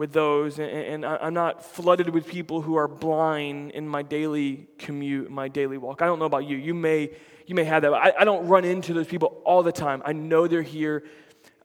with 0.00 0.14
those, 0.14 0.58
and, 0.58 1.04
I'm 1.04 1.34
not 1.34 1.62
flooded 1.62 2.08
with 2.08 2.26
people 2.26 2.62
who 2.62 2.76
are 2.76 2.88
blind 2.88 3.72
in 3.72 3.86
my 3.86 4.00
daily 4.00 4.66
commute, 4.78 5.30
my 5.30 5.46
daily 5.48 5.76
walk. 5.76 6.00
I 6.00 6.06
don't 6.06 6.18
know 6.18 6.24
about 6.24 6.46
you. 6.46 6.56
You 6.56 6.72
may 6.72 7.10
you 7.46 7.54
may 7.54 7.64
have 7.64 7.82
that. 7.82 7.92
I, 7.92 8.14
I 8.20 8.24
don't 8.24 8.46
run 8.46 8.64
into 8.64 8.94
those 8.94 9.06
people 9.06 9.42
all 9.44 9.62
the 9.62 9.72
time. 9.72 10.00
I 10.06 10.14
know 10.14 10.46
they're 10.46 10.62
here, 10.62 11.04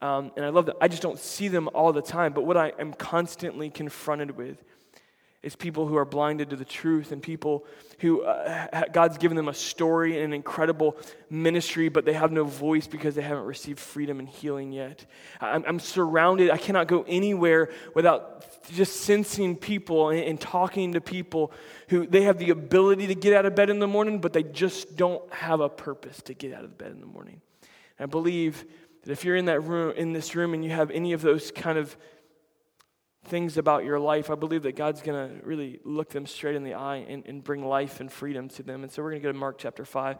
um, 0.02 0.32
and 0.36 0.44
I 0.44 0.50
love 0.50 0.66
them. 0.66 0.76
I 0.82 0.88
just 0.88 1.00
don't 1.00 1.18
see 1.18 1.48
them 1.48 1.70
all 1.72 1.94
the 1.94 2.02
time. 2.02 2.34
But 2.34 2.44
what 2.44 2.58
I 2.58 2.74
am 2.78 2.92
constantly 2.92 3.70
confronted 3.70 4.36
with 4.36 4.62
is 5.46 5.54
people 5.54 5.86
who 5.86 5.94
are 5.96 6.04
blinded 6.04 6.50
to 6.50 6.56
the 6.56 6.64
truth 6.64 7.12
and 7.12 7.22
people 7.22 7.64
who 8.00 8.22
uh, 8.22 8.82
God's 8.92 9.16
given 9.16 9.36
them 9.36 9.46
a 9.46 9.54
story 9.54 10.16
and 10.16 10.24
an 10.24 10.32
incredible 10.32 10.96
ministry, 11.30 11.88
but 11.88 12.04
they 12.04 12.14
have 12.14 12.32
no 12.32 12.42
voice 12.42 12.88
because 12.88 13.14
they 13.14 13.22
haven't 13.22 13.44
received 13.44 13.78
freedom 13.78 14.18
and 14.18 14.28
healing 14.28 14.72
yet. 14.72 15.06
I'm, 15.40 15.64
I'm 15.64 15.78
surrounded, 15.78 16.50
I 16.50 16.56
cannot 16.56 16.88
go 16.88 17.04
anywhere 17.06 17.70
without 17.94 18.44
just 18.72 19.02
sensing 19.02 19.54
people 19.54 20.10
and, 20.10 20.18
and 20.18 20.40
talking 20.40 20.94
to 20.94 21.00
people 21.00 21.52
who 21.90 22.08
they 22.08 22.22
have 22.22 22.38
the 22.38 22.50
ability 22.50 23.06
to 23.06 23.14
get 23.14 23.32
out 23.32 23.46
of 23.46 23.54
bed 23.54 23.70
in 23.70 23.78
the 23.78 23.86
morning, 23.86 24.20
but 24.20 24.32
they 24.32 24.42
just 24.42 24.96
don't 24.96 25.32
have 25.32 25.60
a 25.60 25.68
purpose 25.68 26.20
to 26.22 26.34
get 26.34 26.54
out 26.54 26.64
of 26.64 26.76
bed 26.76 26.90
in 26.90 26.98
the 26.98 27.06
morning. 27.06 27.40
And 28.00 28.08
I 28.08 28.10
believe 28.10 28.64
that 29.04 29.12
if 29.12 29.24
you're 29.24 29.36
in 29.36 29.44
that 29.44 29.60
room, 29.60 29.94
in 29.96 30.12
this 30.12 30.34
room, 30.34 30.54
and 30.54 30.64
you 30.64 30.70
have 30.70 30.90
any 30.90 31.12
of 31.12 31.22
those 31.22 31.52
kind 31.52 31.78
of 31.78 31.96
things 33.26 33.58
about 33.58 33.84
your 33.84 33.98
life, 33.98 34.30
I 34.30 34.34
believe 34.34 34.62
that 34.62 34.76
God's 34.76 35.02
going 35.02 35.28
to 35.28 35.46
really 35.46 35.80
look 35.84 36.10
them 36.10 36.26
straight 36.26 36.56
in 36.56 36.64
the 36.64 36.74
eye 36.74 37.04
and, 37.08 37.26
and 37.26 37.42
bring 37.42 37.64
life 37.64 38.00
and 38.00 38.10
freedom 38.10 38.48
to 38.50 38.62
them. 38.62 38.82
And 38.82 38.92
so 38.92 39.02
we're 39.02 39.10
going 39.10 39.22
to 39.22 39.28
go 39.28 39.32
to 39.32 39.38
Mark 39.38 39.58
chapter 39.58 39.84
5 39.84 40.18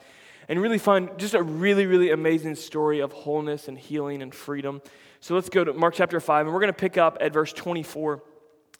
and 0.48 0.60
really 0.60 0.78
find 0.78 1.10
just 1.18 1.34
a 1.34 1.42
really, 1.42 1.86
really 1.86 2.10
amazing 2.10 2.54
story 2.54 3.00
of 3.00 3.12
wholeness 3.12 3.68
and 3.68 3.78
healing 3.78 4.22
and 4.22 4.34
freedom. 4.34 4.82
So 5.20 5.34
let's 5.34 5.48
go 5.48 5.64
to 5.64 5.72
Mark 5.72 5.94
chapter 5.94 6.20
5, 6.20 6.46
and 6.46 6.54
we're 6.54 6.60
going 6.60 6.72
to 6.72 6.78
pick 6.78 6.98
up 6.98 7.18
at 7.20 7.32
verse 7.32 7.52
24. 7.52 8.22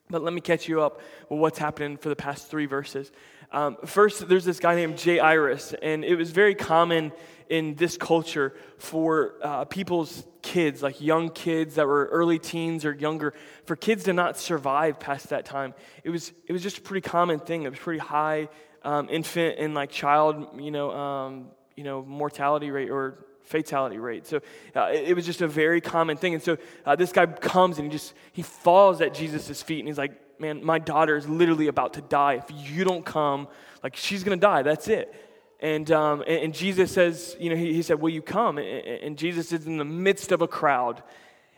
But 0.08 0.22
let 0.22 0.32
me 0.32 0.40
catch 0.40 0.68
you 0.68 0.82
up 0.82 1.00
with 1.28 1.40
what's 1.40 1.58
happening 1.58 1.96
for 1.96 2.08
the 2.08 2.16
past 2.16 2.48
three 2.48 2.66
verses. 2.66 3.10
Um, 3.52 3.76
first, 3.84 4.28
there's 4.28 4.44
this 4.44 4.60
guy 4.60 4.74
named 4.74 5.00
Jairus, 5.00 5.74
and 5.80 6.04
it 6.04 6.16
was 6.16 6.30
very 6.30 6.54
common 6.54 7.12
in 7.48 7.74
this 7.76 7.96
culture 7.96 8.54
for 8.78 9.34
uh, 9.42 9.64
people's 9.64 10.26
kids, 10.42 10.82
like 10.82 11.00
young 11.00 11.30
kids 11.30 11.76
that 11.76 11.86
were 11.86 12.06
early 12.06 12.38
teens 12.38 12.84
or 12.84 12.92
younger, 12.92 13.34
for 13.64 13.76
kids 13.76 14.04
to 14.04 14.12
not 14.12 14.36
survive 14.36 14.98
past 14.98 15.28
that 15.30 15.44
time. 15.44 15.74
It 16.04 16.10
was, 16.10 16.32
it 16.46 16.52
was 16.52 16.62
just 16.62 16.78
a 16.78 16.80
pretty 16.80 17.08
common 17.08 17.40
thing. 17.40 17.62
It 17.62 17.70
was 17.70 17.78
pretty 17.78 18.00
high 18.00 18.48
um, 18.82 19.08
infant 19.10 19.58
and 19.58 19.74
like 19.74 19.90
child, 19.90 20.60
you 20.60 20.70
know, 20.70 20.90
um, 20.92 21.48
you 21.76 21.84
know, 21.84 22.02
mortality 22.02 22.70
rate 22.70 22.90
or 22.90 23.26
fatality 23.42 23.98
rate. 23.98 24.26
So 24.26 24.40
uh, 24.74 24.90
it, 24.92 25.08
it, 25.08 25.14
was 25.14 25.26
just 25.26 25.40
a 25.40 25.48
very 25.48 25.80
common 25.80 26.16
thing. 26.16 26.34
And 26.34 26.42
so 26.42 26.56
uh, 26.84 26.96
this 26.96 27.12
guy 27.12 27.26
comes 27.26 27.78
and 27.78 27.86
he 27.86 27.96
just 27.96 28.14
he 28.32 28.42
falls 28.42 29.00
at 29.00 29.14
Jesus' 29.14 29.62
feet 29.62 29.80
and 29.80 29.88
he's 29.88 29.98
like, 29.98 30.12
"Man, 30.38 30.64
my 30.64 30.78
daughter 30.78 31.16
is 31.16 31.28
literally 31.28 31.68
about 31.68 31.94
to 31.94 32.00
die. 32.00 32.34
If 32.34 32.44
you 32.50 32.84
don't 32.84 33.04
come, 33.04 33.48
like 33.82 33.96
she's 33.96 34.24
gonna 34.24 34.36
die. 34.36 34.62
That's 34.62 34.88
it." 34.88 35.14
And, 35.60 35.90
um, 35.90 36.20
and, 36.26 36.44
and, 36.44 36.54
Jesus 36.54 36.92
says, 36.92 37.34
you 37.40 37.48
know, 37.48 37.56
he, 37.56 37.72
he, 37.72 37.80
said, 37.80 38.00
Will 38.00 38.10
you 38.10 38.20
come? 38.20 38.58
And, 38.58 38.66
and, 38.86 39.18
Jesus 39.18 39.52
is 39.52 39.66
in 39.66 39.78
the 39.78 39.86
midst 39.86 40.30
of 40.30 40.42
a 40.42 40.48
crowd. 40.48 41.02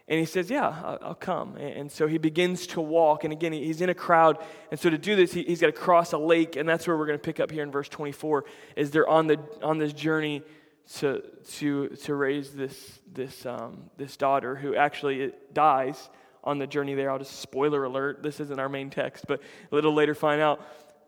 And 0.06 0.20
he 0.20 0.24
says, 0.24 0.50
Yeah, 0.50 0.68
I'll, 0.68 0.98
I'll 1.02 1.14
come. 1.14 1.56
And, 1.56 1.74
and, 1.74 1.92
so 1.92 2.06
he 2.06 2.16
begins 2.16 2.68
to 2.68 2.80
walk. 2.80 3.24
And 3.24 3.32
again, 3.32 3.52
he's 3.52 3.80
in 3.80 3.90
a 3.90 3.94
crowd. 3.94 4.38
And 4.70 4.78
so 4.78 4.88
to 4.88 4.98
do 4.98 5.16
this, 5.16 5.32
he, 5.32 5.42
has 5.44 5.60
got 5.60 5.66
to 5.66 5.72
cross 5.72 6.12
a 6.12 6.18
lake. 6.18 6.54
And 6.54 6.68
that's 6.68 6.86
where 6.86 6.96
we're 6.96 7.06
going 7.06 7.18
to 7.18 7.24
pick 7.24 7.40
up 7.40 7.50
here 7.50 7.64
in 7.64 7.72
verse 7.72 7.88
24, 7.88 8.44
is 8.76 8.92
they're 8.92 9.08
on, 9.08 9.26
the, 9.26 9.40
on 9.62 9.78
this 9.78 9.92
journey 9.92 10.42
to, 10.94 11.22
to, 11.54 11.88
to 11.88 12.14
raise 12.14 12.52
this, 12.52 13.00
this, 13.12 13.44
um, 13.46 13.90
this 13.96 14.16
daughter 14.16 14.54
who 14.54 14.76
actually 14.76 15.32
dies 15.52 16.08
on 16.44 16.58
the 16.58 16.66
journey 16.66 16.94
there. 16.94 17.10
I'll 17.10 17.18
just 17.18 17.40
spoiler 17.40 17.84
alert. 17.84 18.22
This 18.22 18.40
isn't 18.40 18.58
our 18.58 18.68
main 18.68 18.90
text, 18.90 19.24
but 19.26 19.40
a 19.70 19.74
little 19.74 19.94
later 19.94 20.14
find 20.14 20.40
out 20.40 20.60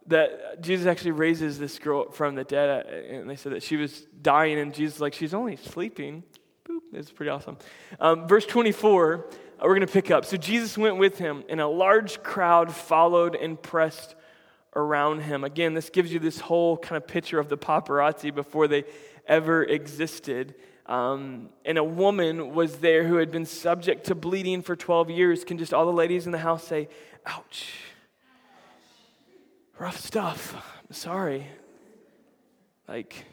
that 0.06 0.60
Jesus 0.60 0.86
actually 0.86 1.12
raises 1.12 1.58
this 1.58 1.78
girl 1.78 2.10
from 2.10 2.34
the 2.34 2.44
dead, 2.44 2.86
uh, 2.86 3.14
and 3.14 3.28
they 3.30 3.36
said 3.36 3.52
that 3.52 3.62
she 3.62 3.76
was 3.76 4.06
dying, 4.22 4.58
and 4.58 4.74
Jesus 4.74 5.00
like, 5.00 5.14
she's 5.14 5.34
only 5.34 5.56
sleeping. 5.56 6.22
Boop, 6.68 6.80
it's 6.92 7.12
pretty 7.12 7.30
awesome. 7.30 7.58
Um, 7.98 8.26
verse 8.26 8.46
24, 8.46 9.14
uh, 9.14 9.62
we're 9.62 9.74
going 9.74 9.86
to 9.86 9.92
pick 9.92 10.10
up. 10.10 10.24
So 10.24 10.36
Jesus 10.36 10.76
went 10.76 10.96
with 10.96 11.18
him, 11.18 11.44
and 11.48 11.60
a 11.60 11.68
large 11.68 12.22
crowd 12.22 12.72
followed 12.72 13.34
and 13.34 13.60
pressed 13.60 14.14
around 14.74 15.20
him. 15.20 15.44
Again, 15.44 15.74
this 15.74 15.90
gives 15.90 16.12
you 16.12 16.18
this 16.18 16.40
whole 16.40 16.76
kind 16.76 16.96
of 16.96 17.06
picture 17.06 17.38
of 17.38 17.48
the 17.48 17.58
paparazzi 17.58 18.34
before 18.34 18.68
they 18.68 18.84
ever 19.26 19.62
existed. 19.64 20.54
Um, 20.90 21.50
and 21.64 21.78
a 21.78 21.84
woman 21.84 22.52
was 22.52 22.78
there 22.78 23.06
who 23.06 23.16
had 23.16 23.30
been 23.30 23.46
subject 23.46 24.06
to 24.06 24.14
bleeding 24.14 24.60
for 24.60 24.74
12 24.74 25.08
years. 25.08 25.44
Can 25.44 25.56
just 25.56 25.72
all 25.72 25.86
the 25.86 25.92
ladies 25.92 26.26
in 26.26 26.32
the 26.32 26.38
house 26.38 26.66
say, 26.66 26.88
ouch? 27.24 27.72
rough 29.80 29.98
stuff. 29.98 30.54
I'm 30.54 30.94
sorry. 30.94 31.46
Like, 32.86 33.24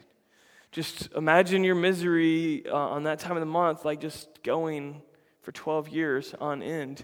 just 0.72 1.12
imagine 1.14 1.66
your 1.66 1.76
misery 1.76 2.64
uh, 2.66 2.74
on 2.74 3.04
that 3.04 3.20
time 3.20 3.34
of 3.34 3.42
the 3.42 3.46
month, 3.46 3.84
like 3.84 4.00
just 4.00 4.30
going 4.44 5.02
for 5.42 5.52
12 5.52 5.90
years 5.90 6.34
on 6.40 6.64
end. 6.64 7.04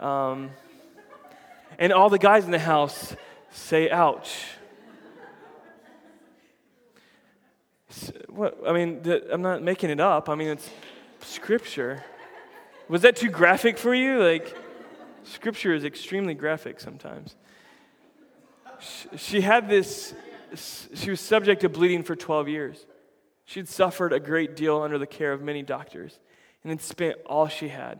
Um, 0.00 0.50
and 1.78 1.92
all 1.92 2.10
the 2.10 2.18
guys 2.18 2.44
in 2.44 2.50
the 2.50 2.58
house 2.58 3.14
say, 3.50 3.88
ouch. 3.88 4.46
What, 8.28 8.58
I 8.66 8.72
mean, 8.72 9.02
the, 9.02 9.32
I'm 9.32 9.42
not 9.42 9.62
making 9.62 9.90
it 9.90 10.00
up. 10.00 10.28
I 10.28 10.34
mean, 10.34 10.48
it's 10.48 10.68
scripture. 11.20 12.04
Was 12.88 13.02
that 13.02 13.16
too 13.16 13.30
graphic 13.30 13.78
for 13.78 13.94
you? 13.94 14.22
Like, 14.22 14.56
scripture 15.24 15.74
is 15.74 15.84
extremely 15.84 16.34
graphic 16.34 16.80
sometimes 16.80 17.36
she 19.16 19.40
had 19.40 19.68
this, 19.68 20.14
she 20.94 21.10
was 21.10 21.20
subject 21.20 21.60
to 21.62 21.68
bleeding 21.68 22.02
for 22.02 22.16
12 22.16 22.48
years. 22.48 22.86
She'd 23.44 23.68
suffered 23.68 24.12
a 24.12 24.20
great 24.20 24.56
deal 24.56 24.80
under 24.80 24.98
the 24.98 25.06
care 25.06 25.32
of 25.32 25.42
many 25.42 25.62
doctors 25.62 26.18
and 26.62 26.70
had 26.70 26.80
spent 26.80 27.16
all 27.26 27.48
she 27.48 27.68
had. 27.68 27.98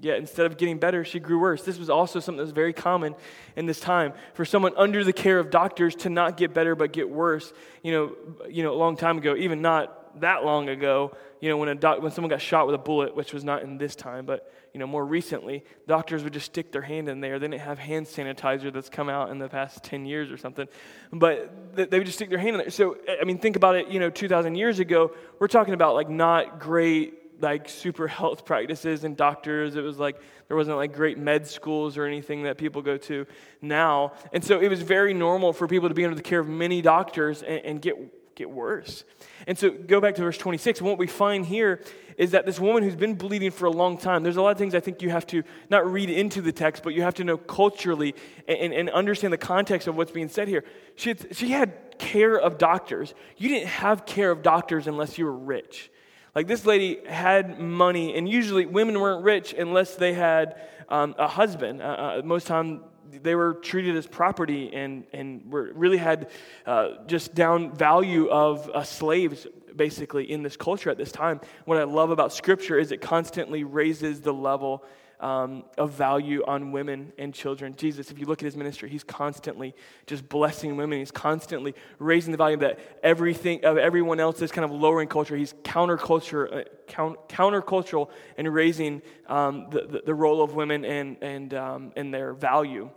Yet 0.00 0.18
instead 0.18 0.46
of 0.46 0.56
getting 0.56 0.78
better, 0.78 1.04
she 1.04 1.20
grew 1.20 1.38
worse. 1.38 1.62
This 1.62 1.78
was 1.78 1.88
also 1.88 2.18
something 2.18 2.38
that 2.38 2.42
was 2.42 2.52
very 2.52 2.72
common 2.72 3.14
in 3.54 3.66
this 3.66 3.78
time 3.78 4.12
for 4.34 4.44
someone 4.44 4.72
under 4.76 5.04
the 5.04 5.12
care 5.12 5.38
of 5.38 5.50
doctors 5.50 5.94
to 5.96 6.10
not 6.10 6.36
get 6.36 6.52
better 6.52 6.74
but 6.74 6.92
get 6.92 7.08
worse. 7.08 7.52
You 7.82 7.92
know, 7.92 8.16
you 8.48 8.64
know, 8.64 8.72
a 8.72 8.76
long 8.76 8.96
time 8.96 9.18
ago, 9.18 9.36
even 9.36 9.62
not 9.62 10.20
that 10.20 10.44
long 10.44 10.68
ago, 10.68 11.16
you 11.40 11.48
know, 11.48 11.56
when, 11.56 11.68
a 11.68 11.74
doc, 11.74 12.00
when 12.00 12.10
someone 12.10 12.30
got 12.30 12.40
shot 12.40 12.66
with 12.66 12.74
a 12.74 12.78
bullet, 12.78 13.14
which 13.14 13.32
was 13.32 13.44
not 13.44 13.62
in 13.62 13.78
this 13.78 13.94
time, 13.94 14.26
but, 14.26 14.52
you 14.72 14.80
know, 14.80 14.86
more 14.86 15.04
recently, 15.04 15.64
doctors 15.86 16.24
would 16.24 16.32
just 16.32 16.46
stick 16.46 16.72
their 16.72 16.82
hand 16.82 17.08
in 17.08 17.20
there. 17.20 17.38
They 17.38 17.48
didn't 17.48 17.62
have 17.62 17.78
hand 17.78 18.06
sanitizer 18.06 18.72
that's 18.72 18.88
come 18.88 19.08
out 19.08 19.30
in 19.30 19.38
the 19.38 19.48
past 19.48 19.84
10 19.84 20.06
years 20.06 20.30
or 20.30 20.36
something. 20.36 20.68
But 21.12 21.76
they 21.76 21.98
would 21.98 22.06
just 22.06 22.18
stick 22.18 22.30
their 22.30 22.38
hand 22.38 22.56
in 22.56 22.58
there. 22.58 22.70
So, 22.70 22.96
I 23.20 23.24
mean, 23.24 23.38
think 23.38 23.56
about 23.56 23.76
it, 23.76 23.88
you 23.88 24.00
know, 24.00 24.10
2,000 24.10 24.54
years 24.54 24.78
ago, 24.78 25.12
we're 25.38 25.48
talking 25.48 25.74
about 25.74 25.94
like 25.94 26.08
not 26.08 26.60
great 26.60 27.14
like 27.40 27.68
super 27.68 28.08
health 28.08 28.44
practices 28.44 29.04
and 29.04 29.16
doctors. 29.16 29.76
It 29.76 29.82
was 29.82 29.98
like 29.98 30.20
there 30.48 30.56
wasn't 30.56 30.76
like 30.76 30.92
great 30.92 31.18
med 31.18 31.46
schools 31.46 31.96
or 31.96 32.04
anything 32.04 32.44
that 32.44 32.58
people 32.58 32.82
go 32.82 32.96
to 32.98 33.26
now. 33.60 34.12
And 34.32 34.44
so 34.44 34.60
it 34.60 34.68
was 34.68 34.82
very 34.82 35.14
normal 35.14 35.52
for 35.52 35.66
people 35.66 35.88
to 35.88 35.94
be 35.94 36.04
under 36.04 36.16
the 36.16 36.22
care 36.22 36.40
of 36.40 36.48
many 36.48 36.82
doctors 36.82 37.42
and, 37.42 37.64
and 37.64 37.82
get, 37.82 38.34
get 38.34 38.50
worse. 38.50 39.04
And 39.46 39.58
so 39.58 39.70
go 39.70 40.00
back 40.00 40.14
to 40.16 40.22
verse 40.22 40.38
26. 40.38 40.82
What 40.82 40.98
we 40.98 41.06
find 41.06 41.46
here 41.46 41.82
is 42.16 42.30
that 42.30 42.46
this 42.46 42.60
woman 42.60 42.82
who's 42.82 42.96
been 42.96 43.14
bleeding 43.14 43.50
for 43.50 43.66
a 43.66 43.70
long 43.70 43.98
time, 43.98 44.22
there's 44.22 44.36
a 44.36 44.42
lot 44.42 44.52
of 44.52 44.58
things 44.58 44.74
I 44.74 44.80
think 44.80 45.02
you 45.02 45.10
have 45.10 45.26
to 45.28 45.42
not 45.70 45.90
read 45.90 46.10
into 46.10 46.40
the 46.40 46.52
text, 46.52 46.82
but 46.82 46.94
you 46.94 47.02
have 47.02 47.14
to 47.14 47.24
know 47.24 47.36
culturally 47.36 48.14
and, 48.46 48.72
and 48.72 48.90
understand 48.90 49.32
the 49.32 49.38
context 49.38 49.88
of 49.88 49.96
what's 49.96 50.12
being 50.12 50.28
said 50.28 50.48
here. 50.48 50.64
She 50.96 51.14
she 51.32 51.50
had 51.50 51.98
care 51.98 52.38
of 52.38 52.58
doctors. 52.58 53.14
You 53.36 53.48
didn't 53.48 53.68
have 53.68 54.06
care 54.06 54.30
of 54.30 54.42
doctors 54.42 54.86
unless 54.86 55.18
you 55.18 55.24
were 55.24 55.36
rich. 55.36 55.90
Like 56.34 56.48
this 56.48 56.66
lady 56.66 56.98
had 57.06 57.60
money, 57.60 58.16
and 58.16 58.28
usually 58.28 58.66
women 58.66 58.98
weren't 58.98 59.22
rich 59.24 59.54
unless 59.54 59.94
they 59.94 60.14
had 60.14 60.60
um, 60.88 61.14
a 61.16 61.28
husband. 61.28 61.80
Uh, 61.80 61.84
uh, 61.84 62.22
most 62.24 62.48
time 62.48 62.80
they 63.22 63.36
were 63.36 63.54
treated 63.54 63.96
as 63.96 64.06
property 64.06 64.74
and, 64.74 65.04
and 65.12 65.52
were, 65.52 65.70
really 65.74 65.96
had 65.96 66.30
uh, 66.66 67.04
just 67.06 67.34
down 67.34 67.72
value 67.76 68.28
of 68.28 68.68
uh, 68.70 68.82
slaves 68.82 69.46
basically 69.76 70.30
in 70.30 70.42
this 70.42 70.56
culture 70.56 70.90
at 70.90 70.96
this 70.96 71.12
time. 71.12 71.40
What 71.64 71.78
I 71.78 71.84
love 71.84 72.10
about 72.10 72.32
Scripture 72.32 72.78
is 72.78 72.90
it 72.90 73.00
constantly 73.00 73.62
raises 73.62 74.20
the 74.20 74.32
level 74.32 74.84
um, 75.24 75.64
of 75.78 75.92
value 75.92 76.44
on 76.46 76.70
women 76.70 77.10
and 77.16 77.32
children. 77.32 77.74
Jesus, 77.76 78.10
if 78.10 78.18
you 78.18 78.26
look 78.26 78.40
at 78.40 78.44
his 78.44 78.56
ministry, 78.56 78.90
he's 78.90 79.02
constantly 79.02 79.74
just 80.06 80.28
blessing 80.28 80.76
women. 80.76 80.98
He's 80.98 81.10
constantly 81.10 81.74
raising 81.98 82.30
the 82.30 82.36
value 82.36 82.58
that 82.58 82.78
everything 83.02 83.64
of 83.64 83.78
everyone 83.78 84.20
else 84.20 84.42
is 84.42 84.52
kind 84.52 84.66
of 84.66 84.70
lowering 84.70 85.08
culture. 85.08 85.34
He's 85.34 85.54
counterculture, 85.64 86.52
uh, 86.52 86.64
count, 86.88 87.26
countercultural 87.30 88.10
and 88.36 88.52
raising 88.52 89.00
um, 89.26 89.70
the, 89.70 89.86
the, 89.86 90.02
the, 90.04 90.14
role 90.14 90.42
of 90.42 90.54
women 90.54 90.84
and, 90.84 91.16
and, 91.22 91.54
um, 91.54 91.92
and 91.96 92.12
their 92.12 92.34
value. 92.34 92.90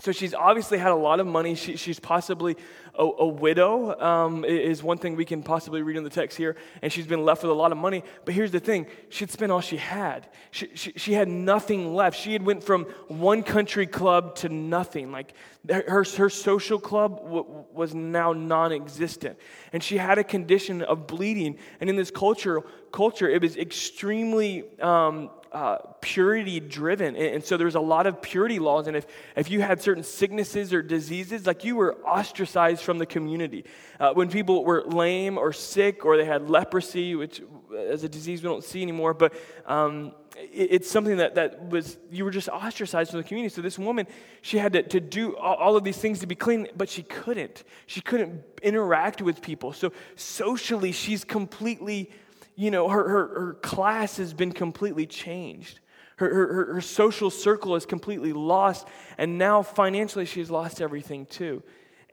So 0.00 0.12
she's 0.12 0.34
obviously 0.34 0.76
had 0.76 0.90
a 0.90 0.96
lot 0.96 1.20
of 1.20 1.26
money. 1.26 1.54
She, 1.54 1.76
she's 1.76 1.98
possibly 1.98 2.56
a, 2.94 3.02
a 3.02 3.26
widow, 3.26 3.98
um, 3.98 4.44
is 4.44 4.82
one 4.82 4.98
thing 4.98 5.16
we 5.16 5.24
can 5.24 5.42
possibly 5.42 5.80
read 5.80 5.96
in 5.96 6.04
the 6.04 6.10
text 6.10 6.36
here. 6.36 6.56
And 6.82 6.92
she's 6.92 7.06
been 7.06 7.24
left 7.24 7.42
with 7.42 7.50
a 7.50 7.54
lot 7.54 7.72
of 7.72 7.78
money. 7.78 8.04
But 8.26 8.34
here's 8.34 8.50
the 8.50 8.60
thing 8.60 8.86
she'd 9.08 9.30
spent 9.30 9.52
all 9.52 9.62
she 9.62 9.78
had. 9.78 10.28
She, 10.50 10.68
she, 10.74 10.92
she 10.96 11.12
had 11.14 11.28
nothing 11.28 11.94
left. 11.94 12.18
She 12.18 12.34
had 12.34 12.42
went 12.42 12.62
from 12.62 12.84
one 13.08 13.42
country 13.42 13.86
club 13.86 14.34
to 14.36 14.50
nothing. 14.50 15.12
Like 15.12 15.32
her, 15.70 16.04
her 16.04 16.28
social 16.28 16.78
club 16.78 17.22
w- 17.24 17.64
was 17.72 17.94
now 17.94 18.34
non 18.34 18.72
existent. 18.72 19.38
And 19.72 19.82
she 19.82 19.96
had 19.96 20.18
a 20.18 20.24
condition 20.24 20.82
of 20.82 21.06
bleeding. 21.06 21.56
And 21.80 21.88
in 21.88 21.96
this 21.96 22.10
culture, 22.10 22.62
culture 22.92 23.30
it 23.30 23.40
was 23.40 23.56
extremely 23.56 24.64
um, 24.80 25.30
uh, 25.56 25.78
purity 26.02 26.60
driven. 26.60 27.16
And, 27.16 27.36
and, 27.36 27.42
so 27.44 27.56
there's 27.56 27.76
a 27.76 27.80
lot 27.80 28.06
of 28.06 28.20
purity 28.20 28.58
laws. 28.58 28.88
And 28.88 28.94
if, 28.94 29.06
if 29.36 29.50
you 29.50 29.62
had 29.62 29.80
certain 29.80 30.02
sicknesses 30.02 30.70
or 30.74 30.82
diseases, 30.82 31.46
like 31.46 31.64
you 31.64 31.76
were 31.76 31.94
ostracized 32.04 32.82
from 32.82 32.98
the 32.98 33.06
community. 33.06 33.64
Uh, 33.98 34.12
when 34.12 34.28
people 34.28 34.66
were 34.66 34.84
lame 34.84 35.38
or 35.38 35.54
sick 35.54 36.04
or 36.04 36.18
they 36.18 36.26
had 36.26 36.50
leprosy, 36.50 37.14
which 37.14 37.40
as 37.74 38.04
a 38.04 38.08
disease 38.08 38.42
we 38.42 38.50
don't 38.50 38.64
see 38.64 38.82
anymore, 38.82 39.14
but 39.14 39.32
um, 39.64 40.12
it, 40.36 40.68
it's 40.72 40.90
something 40.90 41.16
that, 41.16 41.36
that 41.36 41.70
was, 41.70 41.96
you 42.10 42.26
were 42.26 42.30
just 42.30 42.50
ostracized 42.50 43.12
from 43.12 43.22
the 43.22 43.26
community. 43.26 43.54
So 43.54 43.62
this 43.62 43.78
woman, 43.78 44.06
she 44.42 44.58
had 44.58 44.74
to, 44.74 44.82
to 44.82 45.00
do 45.00 45.38
all 45.38 45.74
of 45.74 45.84
these 45.84 45.96
things 45.96 46.18
to 46.18 46.26
be 46.26 46.34
clean, 46.34 46.68
but 46.76 46.90
she 46.90 47.02
couldn't. 47.02 47.64
She 47.86 48.02
couldn't 48.02 48.42
interact 48.62 49.22
with 49.22 49.40
people. 49.40 49.72
So 49.72 49.94
socially, 50.16 50.92
she's 50.92 51.24
completely 51.24 52.10
you 52.56 52.70
know, 52.70 52.88
her, 52.88 53.08
her, 53.08 53.40
her 53.40 53.54
class 53.54 54.16
has 54.16 54.32
been 54.34 54.52
completely 54.52 55.06
changed. 55.06 55.80
Her, 56.16 56.34
her, 56.34 56.74
her 56.74 56.80
social 56.80 57.30
circle 57.30 57.76
is 57.76 57.84
completely 57.84 58.32
lost. 58.32 58.88
And 59.18 59.36
now 59.38 59.62
financially, 59.62 60.24
she's 60.24 60.50
lost 60.50 60.80
everything 60.80 61.26
too. 61.26 61.62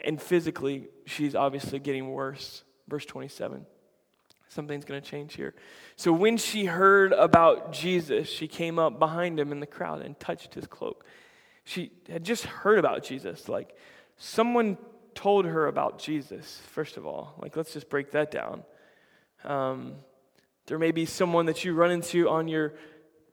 And 0.04 0.22
physically, 0.22 0.88
she's 1.06 1.34
obviously 1.34 1.80
getting 1.80 2.12
worse. 2.12 2.64
Verse 2.90 3.06
27. 3.06 3.66
Something's 4.50 4.86
going 4.86 5.02
to 5.02 5.10
change 5.10 5.36
here. 5.36 5.56
So 5.96 6.12
when 6.12 6.38
she 6.38 6.66
heard 6.66 7.14
about 7.14 7.72
Jesus, 7.72 8.30
she 8.30 8.48
came 8.48 8.78
up 8.78 9.00
behind 9.00 9.40
him 9.40 9.52
in 9.52 9.62
the 9.62 9.66
crowd 9.66 10.02
and 10.02 10.20
touched 10.20 10.54
his 10.54 10.68
cloak. 10.68 11.06
She 11.64 11.92
had 12.10 12.26
just 12.26 12.44
heard 12.44 12.78
about 12.78 13.04
Jesus. 13.04 13.48
Like, 13.48 13.76
someone 14.18 14.78
told 15.16 15.46
her 15.46 15.68
about 15.68 15.98
Jesus, 15.98 16.62
first 16.68 16.98
of 16.98 17.06
all. 17.06 17.36
Like, 17.42 17.56
let's 17.56 17.74
just 17.74 17.90
break 17.90 18.12
that 18.12 18.30
down. 18.30 18.64
Um, 19.46 19.96
there 20.68 20.80
may 20.80 20.92
be 20.92 21.06
someone 21.06 21.46
that 21.48 21.64
you 21.64 21.74
run 21.74 21.92
into 21.92 22.30
on 22.30 22.48
your, 22.48 22.74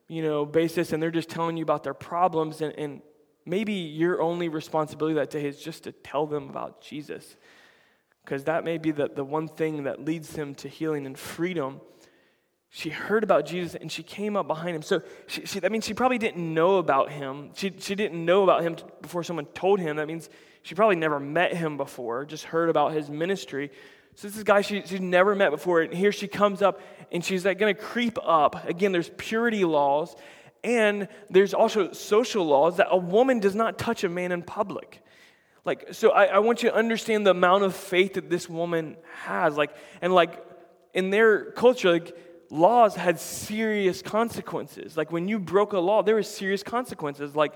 you 0.08 0.22
know, 0.22 0.44
basis 0.44 0.92
and 0.92 1.02
they're 1.02 1.10
just 1.10 1.28
telling 1.28 1.56
you 1.56 1.62
about 1.62 1.84
their 1.84 1.94
problems 1.94 2.60
and, 2.60 2.76
and 2.78 3.02
maybe 3.46 3.72
your 3.72 4.20
only 4.20 4.48
responsibility 4.48 5.14
that 5.14 5.30
day 5.30 5.46
is 5.46 5.60
just 5.60 5.84
to 5.84 5.92
tell 5.92 6.26
them 6.26 6.48
about 6.48 6.80
Jesus. 6.80 7.36
Because 8.24 8.44
that 8.44 8.64
may 8.64 8.78
be 8.78 8.90
the, 8.90 9.08
the 9.08 9.24
one 9.24 9.48
thing 9.48 9.84
that 9.84 10.04
leads 10.04 10.30
them 10.30 10.54
to 10.56 10.68
healing 10.68 11.06
and 11.06 11.18
freedom. 11.18 11.80
She 12.68 12.90
heard 12.90 13.24
about 13.24 13.46
Jesus 13.46 13.74
and 13.74 13.90
she 13.90 14.02
came 14.02 14.36
up 14.36 14.46
behind 14.46 14.76
him. 14.76 14.82
So 14.82 15.02
she, 15.26 15.46
she, 15.46 15.60
that 15.60 15.72
means 15.72 15.84
she 15.84 15.94
probably 15.94 16.18
didn't 16.18 16.54
know 16.54 16.76
about 16.76 17.10
him. 17.10 17.50
She, 17.54 17.72
she 17.78 17.94
didn't 17.94 18.24
know 18.24 18.42
about 18.44 18.62
him 18.62 18.76
before 19.02 19.24
someone 19.24 19.46
told 19.46 19.80
him. 19.80 19.96
That 19.96 20.06
means 20.06 20.28
she 20.62 20.74
probably 20.74 20.96
never 20.96 21.18
met 21.18 21.56
him 21.56 21.76
before, 21.76 22.24
just 22.24 22.44
heard 22.44 22.68
about 22.68 22.92
his 22.92 23.08
ministry. 23.08 23.70
So 24.20 24.28
this 24.28 24.34
is 24.34 24.42
a 24.42 24.44
guy 24.44 24.60
she, 24.60 24.82
she's 24.84 25.00
never 25.00 25.34
met 25.34 25.50
before. 25.50 25.80
And 25.80 25.94
here 25.94 26.12
she 26.12 26.28
comes 26.28 26.60
up 26.60 26.82
and 27.10 27.24
she's 27.24 27.46
like 27.46 27.58
going 27.58 27.74
to 27.74 27.80
creep 27.80 28.18
up. 28.22 28.68
Again, 28.68 28.92
there's 28.92 29.08
purity 29.16 29.64
laws 29.64 30.14
and 30.62 31.08
there's 31.30 31.54
also 31.54 31.92
social 31.92 32.44
laws 32.44 32.76
that 32.76 32.88
a 32.90 32.98
woman 32.98 33.40
does 33.40 33.54
not 33.54 33.78
touch 33.78 34.04
a 34.04 34.10
man 34.10 34.30
in 34.30 34.42
public. 34.42 35.02
Like, 35.64 35.94
so 35.94 36.10
I, 36.10 36.26
I 36.26 36.38
want 36.40 36.62
you 36.62 36.68
to 36.68 36.76
understand 36.76 37.26
the 37.26 37.30
amount 37.30 37.64
of 37.64 37.74
faith 37.74 38.12
that 38.12 38.28
this 38.28 38.46
woman 38.46 38.98
has. 39.22 39.56
Like, 39.56 39.74
and 40.02 40.14
like 40.14 40.44
in 40.92 41.08
their 41.08 41.52
culture, 41.52 41.90
like 41.90 42.14
laws 42.50 42.96
had 42.96 43.18
serious 43.18 44.02
consequences. 44.02 44.98
Like 44.98 45.10
when 45.10 45.28
you 45.28 45.38
broke 45.38 45.72
a 45.72 45.78
law, 45.78 46.02
there 46.02 46.16
was 46.16 46.28
serious 46.28 46.62
consequences. 46.62 47.34
Like, 47.34 47.54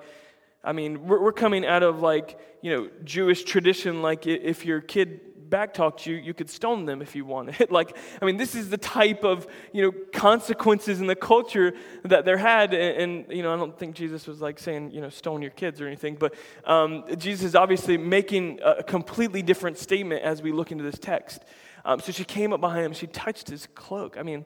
I 0.65 0.73
mean, 0.73 1.09
we're, 1.09 1.25
we're 1.25 1.33
coming 1.33 1.67
out 1.67 1.83
of 1.83 2.01
like, 2.01 2.41
you 2.63 2.75
know, 2.75 2.91
Jewish 3.05 3.45
tradition. 3.45 4.01
Like 4.01 4.27
if 4.27 4.65
your 4.65 4.81
kid 4.81 5.21
backtalked 5.55 6.05
you, 6.05 6.17
you 6.17 6.35
could 6.35 6.51
stone 6.51 6.85
them 6.85 7.01
if 7.01 7.15
you 7.15 7.25
wanted. 7.25 7.71
like, 7.71 7.97
I 8.21 8.25
mean, 8.25 8.37
this 8.37 8.57
is 8.57 8.71
the 8.71 8.77
type 8.77 9.23
of, 9.23 9.47
you 9.73 9.83
know, 9.83 9.93
consequences 10.13 11.01
in 11.01 11.07
the 11.07 11.15
culture 11.15 11.75
that 12.05 12.25
there 12.25 12.39
had. 12.39 12.75
And, 12.75 13.25
and 13.27 13.37
you 13.37 13.43
know, 13.45 13.55
I 13.55 13.57
don't 13.57 13.79
think 13.79 13.95
Jesus 13.95 14.27
was 14.27 14.41
like 14.41 14.59
saying, 14.59 14.91
you 14.91 15.01
know, 15.01 15.11
stone 15.11 15.43
your 15.43 15.53
kids 15.53 15.81
or 15.81 15.87
anything, 15.87 16.17
but 16.17 16.35
um, 16.65 17.05
Jesus 17.19 17.45
is 17.47 17.55
obviously 17.55 17.97
making 17.97 18.59
a 18.65 18.83
completely 18.83 19.43
different 19.43 19.79
statement 19.79 20.23
as 20.23 20.43
we 20.43 20.51
look 20.51 20.73
into 20.73 20.83
this 20.83 20.99
text. 20.99 21.45
Um, 21.85 22.01
so 22.01 22.11
she 22.11 22.25
came 22.25 22.53
up 22.53 22.61
behind 22.61 22.87
him, 22.87 22.93
she 22.93 23.07
touched 23.07 23.49
his 23.49 23.69
cloak. 23.75 24.17
I 24.19 24.23
mean, 24.23 24.45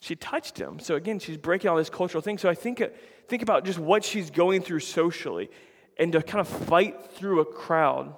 she 0.00 0.16
touched 0.16 0.58
him. 0.58 0.80
So 0.80 0.96
again, 0.96 1.18
she's 1.18 1.38
breaking 1.38 1.70
all 1.70 1.76
this 1.76 1.90
cultural 1.90 2.20
thing. 2.20 2.36
So 2.36 2.50
I 2.50 2.54
think, 2.54 2.82
think 3.28 3.42
about 3.42 3.64
just 3.64 3.78
what 3.78 4.04
she's 4.04 4.30
going 4.30 4.60
through 4.62 4.80
socially 4.80 5.50
and 5.96 6.12
to 6.12 6.22
kind 6.22 6.40
of 6.40 6.48
fight 6.48 7.10
through 7.12 7.40
a 7.40 7.44
crowd 7.44 8.14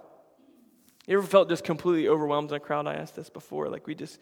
you 1.07 1.19
ever 1.19 1.27
felt 1.27 1.49
just 1.49 1.65
completely 1.65 2.09
overwhelmed 2.09 2.51
in 2.51 2.57
a 2.57 2.61
crowd? 2.61 2.87
I 2.87 2.95
asked 2.95 3.17
this 3.17 3.29
before. 3.29 3.69
Like 3.69 3.87
we 3.87 3.95
just 3.95 4.19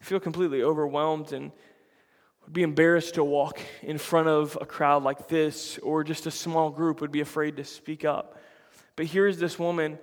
feel 0.00 0.20
completely 0.20 0.62
overwhelmed 0.62 1.32
and 1.32 1.52
would 2.44 2.52
be 2.52 2.62
embarrassed 2.62 3.14
to 3.14 3.24
walk 3.24 3.60
in 3.82 3.98
front 3.98 4.28
of 4.28 4.58
a 4.60 4.66
crowd 4.66 5.02
like 5.02 5.28
this, 5.28 5.78
or 5.78 6.04
just 6.04 6.26
a 6.26 6.30
small 6.30 6.70
group 6.70 7.00
would 7.00 7.12
be 7.12 7.20
afraid 7.20 7.56
to 7.56 7.64
speak 7.64 8.04
up. 8.04 8.38
But 8.96 9.06
here's 9.06 9.38
this 9.38 9.58
woman 9.58 9.98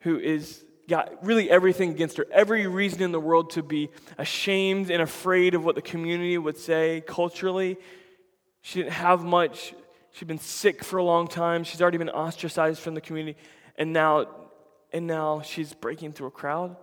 who 0.00 0.18
is 0.18 0.64
got 0.88 1.24
really 1.24 1.50
everything 1.50 1.90
against 1.90 2.18
her, 2.18 2.26
every 2.30 2.66
reason 2.66 3.02
in 3.02 3.12
the 3.12 3.20
world 3.20 3.50
to 3.50 3.62
be 3.62 3.90
ashamed 4.18 4.90
and 4.90 5.00
afraid 5.00 5.54
of 5.54 5.64
what 5.64 5.74
the 5.74 5.82
community 5.82 6.36
would 6.36 6.58
say 6.58 7.02
culturally. 7.06 7.76
She 8.62 8.80
didn't 8.80 8.92
have 8.92 9.24
much. 9.24 9.74
She'd 10.12 10.28
been 10.28 10.38
sick 10.38 10.84
for 10.84 10.98
a 10.98 11.04
long 11.04 11.26
time. 11.26 11.64
She's 11.64 11.80
already 11.80 11.98
been 11.98 12.10
ostracized 12.10 12.80
from 12.80 12.94
the 12.94 13.00
community. 13.00 13.38
And 13.76 13.92
now 13.92 14.26
and 14.94 15.08
now 15.08 15.42
she's 15.42 15.74
breaking 15.74 16.12
through 16.12 16.28
a 16.28 16.30
crowd. 16.30 16.76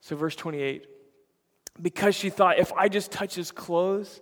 So, 0.00 0.16
verse 0.16 0.34
28 0.34 0.86
because 1.80 2.14
she 2.14 2.30
thought, 2.30 2.58
if 2.58 2.72
I 2.72 2.88
just 2.88 3.10
touch 3.10 3.34
his 3.34 3.52
clothes, 3.52 4.20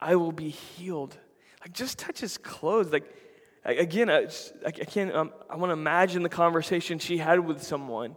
I 0.00 0.16
will 0.16 0.32
be 0.32 0.48
healed. 0.48 1.16
Like, 1.60 1.72
just 1.72 1.98
touch 1.98 2.20
his 2.20 2.38
clothes. 2.38 2.90
Like, 2.90 3.04
again, 3.64 4.08
I, 4.08 4.28
I 4.64 4.70
can't, 4.70 5.14
um, 5.14 5.32
I 5.50 5.56
want 5.56 5.70
to 5.70 5.74
imagine 5.74 6.22
the 6.22 6.30
conversation 6.30 6.98
she 6.98 7.18
had 7.18 7.40
with 7.40 7.62
someone. 7.62 8.16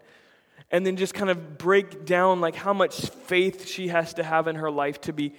and 0.71 0.85
then 0.85 0.95
just 0.95 1.13
kind 1.13 1.29
of 1.29 1.57
break 1.57 2.05
down 2.05 2.41
like 2.41 2.55
how 2.55 2.73
much 2.73 3.09
faith 3.09 3.67
she 3.67 3.89
has 3.89 4.13
to 4.15 4.23
have 4.23 4.47
in 4.47 4.55
her 4.55 4.71
life 4.71 5.01
to 5.01 5.13
be 5.13 5.33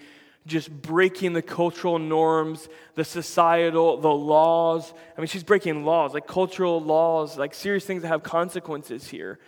just 0.46 0.70
breaking 0.70 1.32
the 1.32 1.42
cultural 1.42 1.98
norms, 1.98 2.68
the 2.94 3.04
societal, 3.04 3.96
the 3.96 4.12
laws. 4.12 4.92
I 5.16 5.20
mean, 5.20 5.28
she's 5.28 5.44
breaking 5.44 5.84
laws, 5.84 6.12
like 6.12 6.26
cultural 6.26 6.80
laws, 6.80 7.38
like 7.38 7.54
serious 7.54 7.84
things 7.84 8.02
that 8.02 8.08
have 8.08 8.22
consequences 8.22 9.08
here 9.08 9.38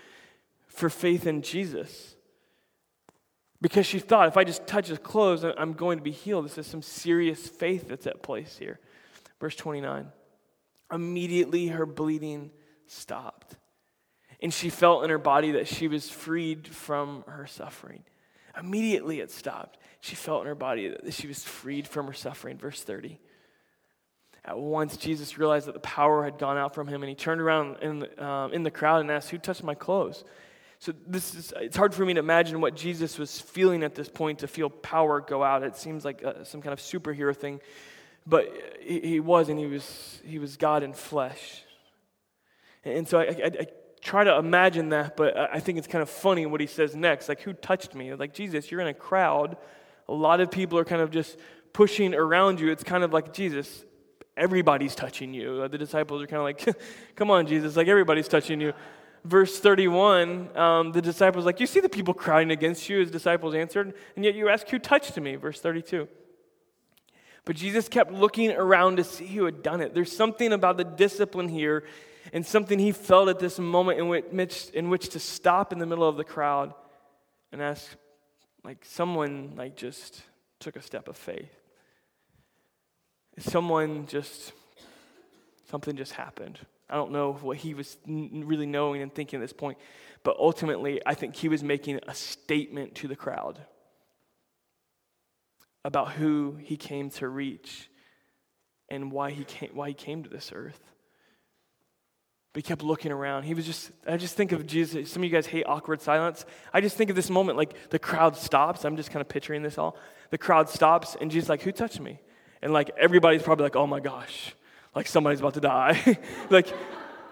for 0.69 0.89
faith 0.89 1.27
in 1.27 1.43
Jesus. 1.43 2.17
Because 3.61 3.87
she 3.87 3.99
thought, 3.99 4.29
if 4.29 4.37
I 4.37 4.45
just 4.45 4.67
touch 4.67 4.89
his 4.89 4.99
clothes, 4.99 5.45
I'm 5.45 5.73
going 5.73 5.99
to 5.99 6.05
be 6.05 6.11
healed. 6.11 6.45
This 6.45 6.59
is 6.59 6.67
some 6.67 6.83
serious 6.83 7.47
faith 7.49 7.89
that's 7.89 8.07
at 8.07 8.23
place 8.23 8.57
here. 8.59 8.79
Verse 9.41 9.57
29. 9.57 10.09
Immediately 10.93 11.69
her 11.69 11.85
bleeding 11.85 12.51
stopped, 12.87 13.57
and 14.41 14.55
she 14.55 14.71
felt 14.71 15.03
in 15.05 15.11
her 15.11 15.19
body 15.19 15.53
that 15.53 15.67
she 15.67 15.89
was 15.89 16.09
freed 16.09 16.69
from 16.69 17.25
her 17.27 17.47
suffering. 17.47 18.05
Immediately 18.59 19.21
it 19.21 19.31
stopped. 19.31 19.79
She 20.01 20.15
felt 20.15 20.43
in 20.43 20.47
her 20.47 20.55
body 20.55 20.89
that 20.89 21.15
she 21.15 21.27
was 21.27 21.43
freed 21.43 21.87
from 21.87 22.07
her 22.07 22.13
suffering. 22.13 22.59
Verse 22.59 22.83
30. 22.83 23.19
At 24.45 24.59
once, 24.59 24.97
Jesus 24.97 25.39
realized 25.39 25.67
that 25.67 25.75
the 25.75 25.81
power 25.81 26.23
had 26.23 26.39
gone 26.39 26.57
out 26.57 26.73
from 26.73 26.87
him, 26.87 27.03
and 27.03 27.09
he 27.09 27.17
turned 27.17 27.41
around 27.41 27.79
in 27.83 27.99
the, 27.99 28.25
um, 28.25 28.53
in 28.53 28.63
the 28.63 28.71
crowd 28.71 29.01
and 29.01 29.11
asked, 29.11 29.31
Who 29.31 29.39
touched 29.39 29.65
my 29.65 29.75
clothes? 29.75 30.25
So 30.79 30.93
this 31.07 31.35
is, 31.35 31.53
it's 31.57 31.77
hard 31.77 31.95
for 31.95 32.05
me 32.05 32.15
to 32.15 32.21
imagine 32.21 32.61
what 32.61 32.77
Jesus 32.77 33.19
was 33.19 33.41
feeling 33.41 33.83
at 33.83 33.95
this 33.95 34.09
point 34.09 34.41
to 34.41 34.47
feel 34.47 34.71
power 34.71 35.21
go 35.21 35.43
out. 35.43 35.65
It 35.65 35.77
seems 35.77 36.05
like 36.05 36.23
uh, 36.23 36.45
some 36.45 36.63
kind 36.63 36.73
of 36.73 36.79
superhero 36.79 37.35
thing, 37.35 37.61
but 38.27 38.53
he, 38.81 39.01
he 39.01 39.21
was, 39.21 39.49
and 39.49 39.59
he 39.59 39.67
was, 39.67 40.21
he 40.25 40.39
was 40.39 40.57
God 40.57 40.83
in 40.83 40.93
flesh. 40.93 41.63
And 42.85 43.09
so 43.09 43.19
I, 43.19 43.25
I, 43.25 43.51
I 43.61 43.67
try 44.07 44.23
to 44.23 44.37
imagine 44.37 44.91
that, 44.91 45.17
but 45.17 45.37
I 45.37 45.59
think 45.59 45.79
it's 45.79 45.89
kind 45.89 46.01
of 46.01 46.09
funny 46.09 46.47
what 46.47 46.61
he 46.61 46.69
says 46.69 46.95
next. 46.95 47.29
Like, 47.29 47.41
who 47.41 47.53
touched 47.53 47.93
me? 47.93 48.15
Like, 48.15 48.33
Jesus, 48.33 48.71
you're 48.71 48.81
in 48.81 48.87
a 48.87 48.95
crowd. 48.95 49.57
A 50.09 50.13
lot 50.13 50.41
of 50.41 50.49
people 50.49 50.79
are 50.79 50.85
kind 50.85 51.03
of 51.03 51.11
just 51.11 51.37
pushing 51.73 52.15
around 52.15 52.61
you. 52.61 52.71
It's 52.71 52.85
kind 52.85 53.03
of 53.03 53.13
like, 53.13 53.33
Jesus, 53.33 53.85
everybody's 54.37 54.95
touching 54.95 55.35
you. 55.35 55.67
The 55.67 55.77
disciples 55.77 56.23
are 56.23 56.29
kind 56.29 56.39
of 56.39 56.45
like, 56.45 56.79
come 57.17 57.33
on, 57.33 57.49
Jesus, 57.49 57.77
like 57.77 57.89
everybody's 57.89 58.29
touching 58.29 58.61
you. 58.61 58.75
Verse 59.25 59.59
31, 59.59 60.57
um, 60.57 60.93
the 60.93 61.03
disciples 61.03 61.45
like, 61.45 61.59
you 61.59 61.67
see 61.67 61.81
the 61.81 61.89
people 61.89 62.15
crying 62.15 62.53
against 62.53 62.89
you? 62.89 63.01
His 63.01 63.11
disciples 63.11 63.57
answered, 63.57 63.93
and 64.15 64.25
yet 64.25 64.37
you 64.37 64.49
ask, 64.49 64.69
who 64.69 64.79
touched 64.79 65.19
me? 65.19 65.35
Verse 65.35 65.61
32. 65.61 66.07
But 67.45 67.57
Jesus 67.57 67.89
kept 67.89 68.13
looking 68.13 68.53
around 68.53 68.99
to 68.99 69.05
see 69.05 69.27
who 69.27 69.47
had 69.47 69.65
done 69.65 69.81
it. 69.81 69.95
There's 69.95 70.17
something 70.17 70.53
about 70.53 70.77
the 70.77 70.85
discipline 70.85 71.49
here 71.49 71.83
and 72.33 72.45
something 72.45 72.79
he 72.79 72.93
felt 72.93 73.29
at 73.29 73.39
this 73.39 73.59
moment 73.59 73.99
in 73.99 74.09
which, 74.09 74.69
in 74.71 74.91
which 74.91 75.11
to 75.11 75.19
stop 75.19 75.73
in 75.73 75.79
the 75.79 75.87
middle 75.87 76.09
of 76.09 76.17
the 76.17 76.25
crowd 76.25 76.75
and 77.53 77.63
ask, 77.63 77.97
like, 78.65 78.85
someone, 78.85 79.53
like, 79.57 79.77
just 79.77 80.23
took 80.59 80.77
a 80.77 80.83
step 80.83 81.09
of 81.09 81.17
faith. 81.17 81.55
Someone 83.39 84.07
just, 84.07 84.53
something 85.71 85.97
just 85.97 86.13
happened. 86.13 86.59
I 86.89 86.95
don't 86.95 87.13
know 87.13 87.35
what 87.35 87.59
he 87.59 87.75
was 87.75 87.97
really 88.07 88.67
knowing 88.67 89.03
and 89.03 89.15
thinking 89.15 89.41
at 89.41 89.43
this 89.43 89.53
point, 89.53 89.79
but 90.23 90.37
ultimately, 90.39 91.01
I 91.05 91.15
think 91.15 91.37
he 91.37 91.49
was 91.49 91.63
making 91.63 92.01
a 92.09 92.15
statement 92.15 92.95
to 92.97 93.09
the 93.09 93.17
crowd 93.17 93.61
about 95.85 96.13
who 96.13 96.57
he 96.61 96.77
came 96.77 97.11
to 97.11 97.29
reach 97.29 97.89
and 98.89 99.13
why 99.13 99.31
he 99.31 99.45
came, 99.45 99.71
why 99.75 99.89
he 99.89 99.95
came 99.95 100.23
to 100.25 100.29
this 100.29 100.51
earth. 100.55 100.81
But 102.57 102.65
he 102.65 102.69
kept 102.69 102.83
looking 102.83 103.13
around. 103.13 103.43
He 103.43 103.53
was 103.53 103.67
just, 103.67 103.91
I 104.09 104.17
just 104.17 104.35
think 104.35 104.51
of 104.51 104.67
Jesus. 104.67 105.13
Some 105.13 105.21
of 105.21 105.25
you 105.25 105.31
guys 105.31 105.47
hate 105.47 105.65
awkward 105.67 106.01
silence. 106.01 106.47
I 106.73 106.81
just 106.81 106.97
think 106.97 107.11
of 107.11 107.17
this 107.17 107.29
moment 107.29 107.59
like 107.59 107.91
the 107.91 107.99
crowd 107.99 108.35
stops. 108.35 108.87
I'm 108.87 108.97
just 108.97 109.11
kind 109.11 109.21
of 109.21 109.29
picturing 109.29 109.63
this 109.63 109.77
all. 109.77 109.95
The 110.31 110.39
crowd 110.39 110.71
stops, 110.71 111.19
and 111.21 111.31
Jesus 111.31 111.51
like, 111.51 111.61
Who 111.61 111.71
touched 111.71 112.01
me? 112.01 112.19
And 112.63 112.73
like 112.73 112.93
everybody's 112.97 113.43
probably 113.43 113.65
like, 113.65 113.77
Oh 113.77 113.87
my 113.87 114.01
gosh, 114.01 114.55
like 114.95 115.07
somebody's 115.07 115.41
about 115.41 115.53
to 115.53 115.61
die. 115.61 116.19
like, 116.49 116.69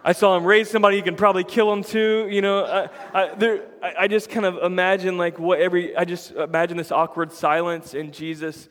I 0.05 0.13
saw 0.13 0.37
him 0.37 0.45
raise 0.45 0.69
somebody, 0.69 0.99
you 0.99 1.03
can 1.03 1.17
probably 1.17 1.45
kill 1.45 1.73
him 1.73 1.83
too. 1.83 2.29
You 2.31 2.43
know, 2.43 2.67
I, 2.67 2.91
I, 3.19 3.35
there, 3.35 3.63
I, 3.83 3.95
I 4.01 4.09
just 4.09 4.29
kind 4.29 4.45
of 4.45 4.59
imagine 4.59 5.17
like 5.17 5.39
what 5.39 5.59
every, 5.59 5.97
I 5.97 6.05
just 6.05 6.33
imagine 6.33 6.77
this 6.77 6.93
awkward 6.93 7.33
silence 7.33 7.95
and 7.95 8.13
Jesus 8.13 8.69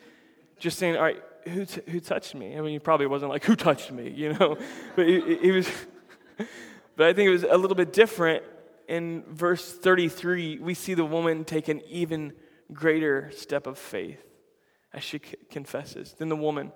just 0.59 0.77
saying, 0.77 0.97
All 0.97 1.01
right, 1.01 1.19
who, 1.45 1.65
t- 1.65 1.81
who 1.87 1.99
touched 1.99 2.35
me? 2.35 2.55
I 2.55 2.61
mean, 2.61 2.73
he 2.73 2.79
probably 2.79 3.07
wasn't 3.07 3.31
like, 3.31 3.43
Who 3.43 3.55
touched 3.55 3.91
me? 3.91 4.07
You 4.15 4.33
know, 4.33 4.55
but 4.95 5.07
he, 5.07 5.37
he 5.37 5.49
was. 5.49 5.67
but 6.95 7.07
I 7.07 7.13
think 7.13 7.27
it 7.27 7.31
was 7.31 7.43
a 7.43 7.57
little 7.57 7.75
bit 7.75 7.93
different. 7.93 8.43
In 8.87 9.23
verse 9.29 9.71
33, 9.71 10.59
we 10.59 10.73
see 10.73 10.93
the 10.93 11.05
woman 11.05 11.45
take 11.45 11.67
an 11.67 11.81
even 11.89 12.33
greater 12.73 13.31
step 13.31 13.67
of 13.67 13.77
faith 13.77 14.21
as 14.93 15.03
she 15.03 15.19
c- 15.19 15.35
confesses. 15.49 16.15
Then 16.17 16.29
the 16.29 16.35
woman, 16.35 16.71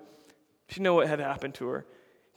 she 0.68 0.80
knew 0.80 0.94
what 0.94 1.08
had 1.08 1.20
happened 1.20 1.54
to 1.54 1.68
her. 1.68 1.86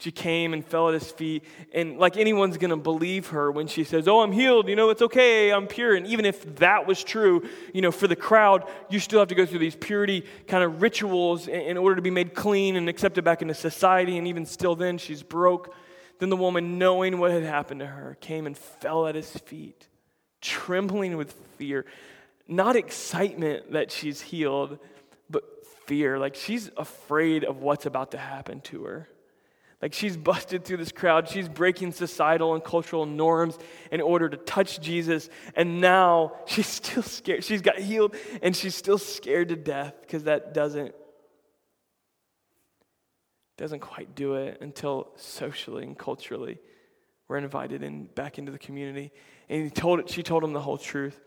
She 0.01 0.11
came 0.11 0.53
and 0.53 0.65
fell 0.65 0.87
at 0.87 0.95
his 0.95 1.11
feet. 1.11 1.43
And 1.73 1.99
like 1.99 2.17
anyone's 2.17 2.57
going 2.57 2.71
to 2.71 2.77
believe 2.77 3.27
her 3.27 3.51
when 3.51 3.67
she 3.67 3.83
says, 3.83 4.07
Oh, 4.07 4.21
I'm 4.21 4.31
healed. 4.31 4.67
You 4.67 4.75
know, 4.75 4.89
it's 4.89 5.03
okay. 5.03 5.51
I'm 5.51 5.67
pure. 5.67 5.95
And 5.95 6.07
even 6.07 6.25
if 6.25 6.55
that 6.55 6.87
was 6.87 7.03
true, 7.03 7.47
you 7.71 7.83
know, 7.83 7.91
for 7.91 8.07
the 8.07 8.15
crowd, 8.15 8.67
you 8.89 8.99
still 8.99 9.19
have 9.19 9.27
to 9.27 9.35
go 9.35 9.45
through 9.45 9.59
these 9.59 9.75
purity 9.75 10.25
kind 10.47 10.63
of 10.63 10.81
rituals 10.81 11.47
in, 11.47 11.61
in 11.61 11.77
order 11.77 11.97
to 11.97 12.01
be 12.01 12.09
made 12.09 12.33
clean 12.33 12.77
and 12.77 12.89
accepted 12.89 13.23
back 13.23 13.43
into 13.43 13.53
society. 13.53 14.17
And 14.17 14.27
even 14.27 14.47
still, 14.47 14.75
then 14.75 14.97
she's 14.97 15.21
broke. 15.21 15.71
Then 16.21 16.29
the 16.29 16.37
woman, 16.37 16.77
knowing 16.77 17.17
what 17.17 17.31
had 17.31 17.41
happened 17.41 17.79
to 17.79 17.87
her, 17.87 18.15
came 18.21 18.45
and 18.45 18.55
fell 18.55 19.07
at 19.07 19.15
his 19.15 19.31
feet, 19.31 19.87
trembling 20.39 21.17
with 21.17 21.33
fear. 21.57 21.83
Not 22.47 22.75
excitement 22.75 23.71
that 23.71 23.91
she's 23.91 24.21
healed, 24.21 24.77
but 25.31 25.65
fear. 25.87 26.19
Like 26.19 26.35
she's 26.35 26.69
afraid 26.77 27.43
of 27.43 27.63
what's 27.63 27.87
about 27.87 28.11
to 28.11 28.19
happen 28.19 28.61
to 28.61 28.83
her. 28.83 29.09
Like 29.81 29.93
she's 29.93 30.15
busted 30.15 30.63
through 30.63 30.77
this 30.77 30.91
crowd. 30.91 31.27
She's 31.27 31.49
breaking 31.49 31.93
societal 31.93 32.53
and 32.53 32.63
cultural 32.63 33.07
norms 33.07 33.57
in 33.91 33.99
order 33.99 34.29
to 34.29 34.37
touch 34.37 34.79
Jesus. 34.79 35.27
And 35.55 35.81
now 35.81 36.33
she's 36.45 36.67
still 36.83 37.01
scared. 37.01 37.43
She's 37.43 37.63
got 37.63 37.79
healed 37.79 38.15
and 38.43 38.55
she's 38.55 38.75
still 38.75 38.99
scared 38.99 39.49
to 39.49 39.55
death 39.55 39.95
because 40.01 40.25
that 40.25 40.53
doesn't 40.53 40.93
doesn't 43.61 43.79
quite 43.79 44.15
do 44.15 44.35
it 44.35 44.59
until 44.61 45.11
socially 45.15 45.83
and 45.83 45.97
culturally 45.97 46.59
we're 47.31 47.37
invited 47.37 47.81
in 47.81 48.07
back 48.07 48.37
into 48.37 48.51
the 48.51 48.59
community. 48.59 49.09
And 49.47 49.63
he 49.63 49.69
told 49.69 50.01
it, 50.01 50.09
she 50.09 50.21
told 50.21 50.43
him 50.43 50.51
the 50.51 50.59
whole 50.59 50.77
truth. 50.77 51.17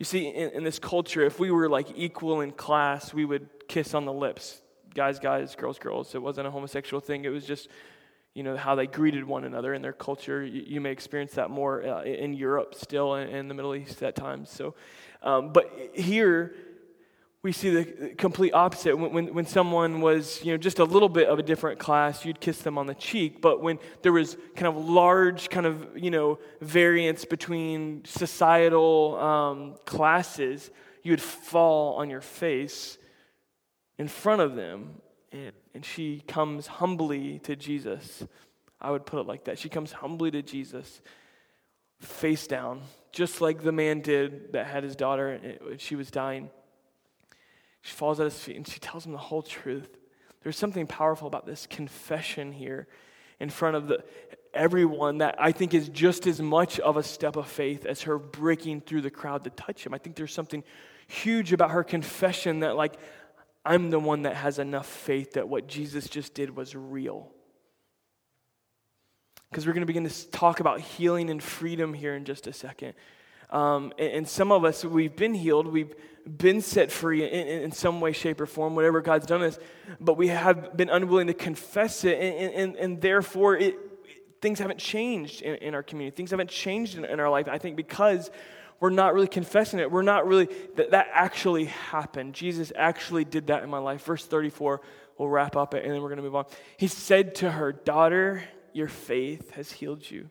You 0.00 0.04
see, 0.04 0.26
in, 0.26 0.50
in 0.50 0.64
this 0.64 0.80
culture, 0.80 1.24
if 1.24 1.38
we 1.38 1.52
were 1.52 1.68
like 1.68 1.86
equal 1.94 2.40
in 2.40 2.50
class, 2.50 3.14
we 3.14 3.24
would 3.24 3.48
kiss 3.68 3.94
on 3.94 4.04
the 4.04 4.12
lips. 4.12 4.60
Guys, 4.94 5.20
guys, 5.20 5.54
girls, 5.54 5.78
girls. 5.78 6.12
It 6.16 6.20
wasn't 6.20 6.48
a 6.48 6.50
homosexual 6.50 7.00
thing. 7.00 7.24
It 7.24 7.28
was 7.28 7.46
just, 7.46 7.68
you 8.34 8.42
know, 8.42 8.56
how 8.56 8.74
they 8.74 8.88
greeted 8.88 9.22
one 9.22 9.44
another 9.44 9.74
in 9.74 9.80
their 9.80 9.92
culture. 9.92 10.44
You, 10.44 10.64
you 10.66 10.80
may 10.80 10.90
experience 10.90 11.34
that 11.34 11.50
more 11.50 11.86
uh, 11.86 12.02
in 12.02 12.34
Europe 12.34 12.74
still 12.74 13.14
and 13.14 13.30
in 13.30 13.46
the 13.46 13.54
Middle 13.54 13.76
East 13.76 14.02
at 14.02 14.16
times. 14.16 14.50
So, 14.50 14.74
um, 15.22 15.52
but 15.52 15.72
here, 15.94 16.56
we 17.44 17.52
see 17.52 17.68
the 17.68 18.14
complete 18.14 18.54
opposite. 18.54 18.96
When, 18.96 19.12
when, 19.12 19.34
when, 19.34 19.44
someone 19.46 20.00
was, 20.00 20.42
you 20.42 20.52
know, 20.52 20.56
just 20.56 20.78
a 20.78 20.84
little 20.84 21.10
bit 21.10 21.28
of 21.28 21.38
a 21.38 21.42
different 21.42 21.78
class, 21.78 22.24
you'd 22.24 22.40
kiss 22.40 22.62
them 22.62 22.78
on 22.78 22.86
the 22.86 22.94
cheek. 22.94 23.42
But 23.42 23.60
when 23.60 23.78
there 24.00 24.12
was 24.12 24.38
kind 24.56 24.66
of 24.66 24.88
large 24.88 25.50
kind 25.50 25.66
of, 25.66 25.86
you 25.94 26.10
know, 26.10 26.38
variance 26.62 27.26
between 27.26 28.02
societal 28.06 29.18
um, 29.20 29.74
classes, 29.84 30.70
you 31.02 31.12
would 31.12 31.20
fall 31.20 31.96
on 31.96 32.08
your 32.08 32.22
face 32.22 32.96
in 33.98 34.08
front 34.08 34.40
of 34.40 34.56
them. 34.56 34.94
And, 35.30 35.52
and 35.74 35.84
she 35.84 36.22
comes 36.26 36.66
humbly 36.66 37.40
to 37.40 37.56
Jesus. 37.56 38.26
I 38.80 38.90
would 38.90 39.04
put 39.04 39.20
it 39.20 39.26
like 39.26 39.44
that. 39.44 39.58
She 39.58 39.68
comes 39.68 39.92
humbly 39.92 40.30
to 40.30 40.40
Jesus, 40.40 41.02
face 42.00 42.46
down, 42.46 42.80
just 43.12 43.42
like 43.42 43.62
the 43.62 43.72
man 43.72 44.00
did 44.00 44.54
that 44.54 44.66
had 44.66 44.82
his 44.82 44.96
daughter, 44.96 45.58
she 45.76 45.94
was 45.94 46.10
dying. 46.10 46.48
She 47.84 47.92
falls 47.92 48.18
at 48.18 48.24
his 48.24 48.38
feet 48.38 48.56
and 48.56 48.66
she 48.66 48.80
tells 48.80 49.04
him 49.04 49.12
the 49.12 49.18
whole 49.18 49.42
truth. 49.42 49.98
There's 50.42 50.56
something 50.56 50.86
powerful 50.86 51.28
about 51.28 51.44
this 51.44 51.66
confession 51.66 52.50
here 52.50 52.88
in 53.38 53.50
front 53.50 53.76
of 53.76 53.88
the, 53.88 54.02
everyone 54.54 55.18
that 55.18 55.34
I 55.38 55.52
think 55.52 55.74
is 55.74 55.90
just 55.90 56.26
as 56.26 56.40
much 56.40 56.80
of 56.80 56.96
a 56.96 57.02
step 57.02 57.36
of 57.36 57.46
faith 57.46 57.84
as 57.84 58.02
her 58.02 58.18
breaking 58.18 58.80
through 58.80 59.02
the 59.02 59.10
crowd 59.10 59.44
to 59.44 59.50
touch 59.50 59.84
him. 59.84 59.92
I 59.92 59.98
think 59.98 60.16
there's 60.16 60.32
something 60.32 60.64
huge 61.08 61.52
about 61.52 61.72
her 61.72 61.84
confession 61.84 62.60
that, 62.60 62.74
like, 62.74 62.94
I'm 63.66 63.90
the 63.90 63.98
one 63.98 64.22
that 64.22 64.36
has 64.36 64.58
enough 64.58 64.86
faith 64.86 65.34
that 65.34 65.46
what 65.46 65.66
Jesus 65.66 66.08
just 66.08 66.32
did 66.32 66.56
was 66.56 66.74
real. 66.74 67.30
Because 69.50 69.66
we're 69.66 69.74
going 69.74 69.82
to 69.82 69.86
begin 69.86 70.08
to 70.08 70.30
talk 70.30 70.60
about 70.60 70.80
healing 70.80 71.28
and 71.28 71.42
freedom 71.42 71.92
here 71.92 72.14
in 72.14 72.24
just 72.24 72.46
a 72.46 72.52
second. 72.54 72.94
Um, 73.50 73.92
and, 73.98 74.12
and, 74.12 74.28
some 74.28 74.50
of 74.50 74.64
us, 74.64 74.84
we've 74.84 75.14
been 75.14 75.34
healed, 75.34 75.66
we've 75.66 75.94
been 76.26 76.60
set 76.60 76.90
free 76.90 77.22
in, 77.22 77.28
in, 77.28 77.62
in, 77.62 77.72
some 77.72 78.00
way, 78.00 78.12
shape, 78.12 78.40
or 78.40 78.46
form, 78.46 78.74
whatever 78.74 79.00
God's 79.00 79.26
done 79.26 79.42
us, 79.42 79.58
but 80.00 80.16
we 80.16 80.28
have 80.28 80.76
been 80.76 80.88
unwilling 80.88 81.26
to 81.26 81.34
confess 81.34 82.04
it, 82.04 82.18
and, 82.18 82.54
and, 82.54 82.76
and 82.76 83.00
therefore 83.00 83.56
it, 83.56 83.76
things 84.40 84.58
haven't 84.58 84.78
changed 84.78 85.42
in, 85.42 85.56
in 85.56 85.74
our 85.74 85.82
community. 85.82 86.16
Things 86.16 86.30
haven't 86.30 86.50
changed 86.50 86.96
in, 86.96 87.04
in 87.04 87.20
our 87.20 87.30
life. 87.30 87.48
I 87.48 87.58
think 87.58 87.76
because 87.76 88.30
we're 88.80 88.90
not 88.90 89.14
really 89.14 89.28
confessing 89.28 89.80
it. 89.80 89.90
We're 89.90 90.02
not 90.02 90.26
really, 90.26 90.48
that, 90.76 90.90
that 90.90 91.08
actually 91.12 91.66
happened. 91.66 92.34
Jesus 92.34 92.72
actually 92.76 93.24
did 93.24 93.46
that 93.46 93.62
in 93.62 93.70
my 93.70 93.78
life. 93.78 94.04
Verse 94.04 94.26
34, 94.26 94.82
we'll 95.16 95.28
wrap 95.28 95.56
up 95.56 95.74
it 95.74 95.84
and 95.84 95.92
then 95.92 96.02
we're 96.02 96.08
going 96.08 96.18
to 96.18 96.22
move 96.22 96.34
on. 96.34 96.44
He 96.76 96.88
said 96.88 97.36
to 97.36 97.50
her, 97.50 97.72
Daughter, 97.72 98.44
your 98.72 98.88
faith 98.88 99.52
has 99.52 99.72
healed 99.72 100.10
you. 100.10 100.28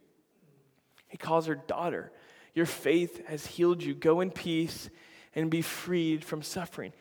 He 1.08 1.18
calls 1.18 1.48
her 1.48 1.56
daughter. 1.56 2.12
Your 2.54 2.66
faith 2.66 3.26
has 3.28 3.46
healed 3.46 3.82
you. 3.82 3.94
Go 3.94 4.22
in 4.22 4.32
peace 4.32 4.90
and 5.36 5.50
be 5.50 5.62
freed 5.62 6.24
from 6.24 6.42
suffering. 6.42 6.94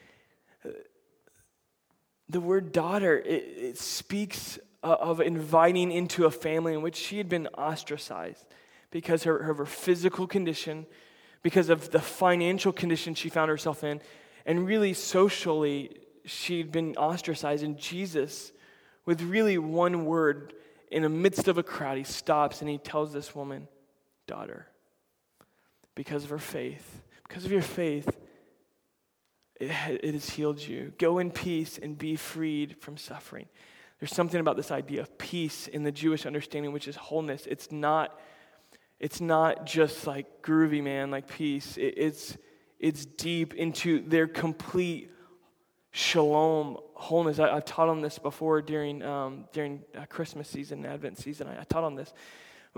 The 2.29 2.41
word 2.41 2.73
daughter, 2.73 3.19
it, 3.19 3.45
it 3.59 3.79
speaks 3.79 4.59
of 4.83 5.21
inviting 5.21 5.93
into 5.93 6.25
a 6.25 6.31
family 6.31 6.73
in 6.73 6.83
which 6.83 6.97
she 6.97 7.19
had 7.19 7.29
been 7.29 7.47
ostracized 7.49 8.47
because 8.91 9.23
of 9.23 9.27
her, 9.27 9.55
her 9.55 9.67
physical 9.67 10.27
condition, 10.27 10.87
because 11.43 11.69
of 11.69 11.91
the 11.91 12.01
financial 12.01 12.73
condition 12.73 13.15
she 13.15 13.29
found 13.29 13.49
herself 13.49 13.85
in, 13.85 14.01
and 14.45 14.67
really 14.67 14.93
socially, 14.93 15.97
she'd 16.25 16.73
been 16.73 16.97
ostracized. 16.97 17.63
And 17.63 17.79
Jesus, 17.79 18.53
with 19.05 19.23
really 19.23 19.59
one 19.59 20.05
word, 20.05 20.55
in 20.91 21.03
the 21.03 21.09
midst 21.09 21.49
of 21.49 21.59
a 21.59 21.63
crowd, 21.63 21.97
he 21.97 22.05
stops 22.05 22.61
and 22.61 22.69
he 22.69 22.79
tells 22.79 23.13
this 23.13 23.35
woman, 23.35 23.69
Daughter, 24.27 24.67
because 25.95 26.25
of 26.25 26.31
her 26.31 26.39
faith, 26.39 27.03
because 27.27 27.45
of 27.45 27.53
your 27.53 27.63
faith, 27.63 28.09
it, 29.61 29.71
it 30.03 30.15
has 30.15 30.31
healed 30.31 30.61
you. 30.61 30.93
Go 30.99 31.19
in 31.19 31.31
peace 31.31 31.79
and 31.79 31.97
be 31.97 32.17
freed 32.17 32.77
from 32.81 32.97
suffering. 32.97 33.47
There's 34.01 34.15
something 34.15 34.41
about 34.41 34.57
this 34.57 34.73
idea 34.73 35.01
of 35.01 35.17
peace 35.17 35.69
in 35.69 35.85
the 35.85 35.93
Jewish 35.93 36.27
understanding, 36.27 36.73
which 36.73 36.89
is 36.89 36.97
wholeness. 36.97 37.47
It's 37.47 37.71
not, 37.71 38.19
it's 38.99 39.21
not 39.21 39.65
just 39.65 40.07
like 40.07 40.43
groovy, 40.43 40.83
man, 40.83 41.11
like 41.13 41.29
peace. 41.29 41.77
It, 41.77 41.95
it's, 41.97 42.37
it's 42.81 43.07
deep 43.07 43.55
into 43.55 44.01
their 44.01 44.27
complete 44.27 45.13
shalom, 45.93 46.79
wholeness. 46.95 47.39
I, 47.39 47.55
have 47.55 47.65
taught 47.65 47.89
on 47.89 48.01
this 48.01 48.19
before 48.19 48.61
during, 48.61 49.03
um, 49.05 49.45
during 49.53 49.83
uh, 49.97 50.07
Christmas 50.07 50.49
season, 50.49 50.85
Advent 50.85 51.19
season. 51.19 51.47
I, 51.47 51.61
I 51.61 51.65
taught 51.65 51.85
on 51.85 51.95
this. 51.95 52.13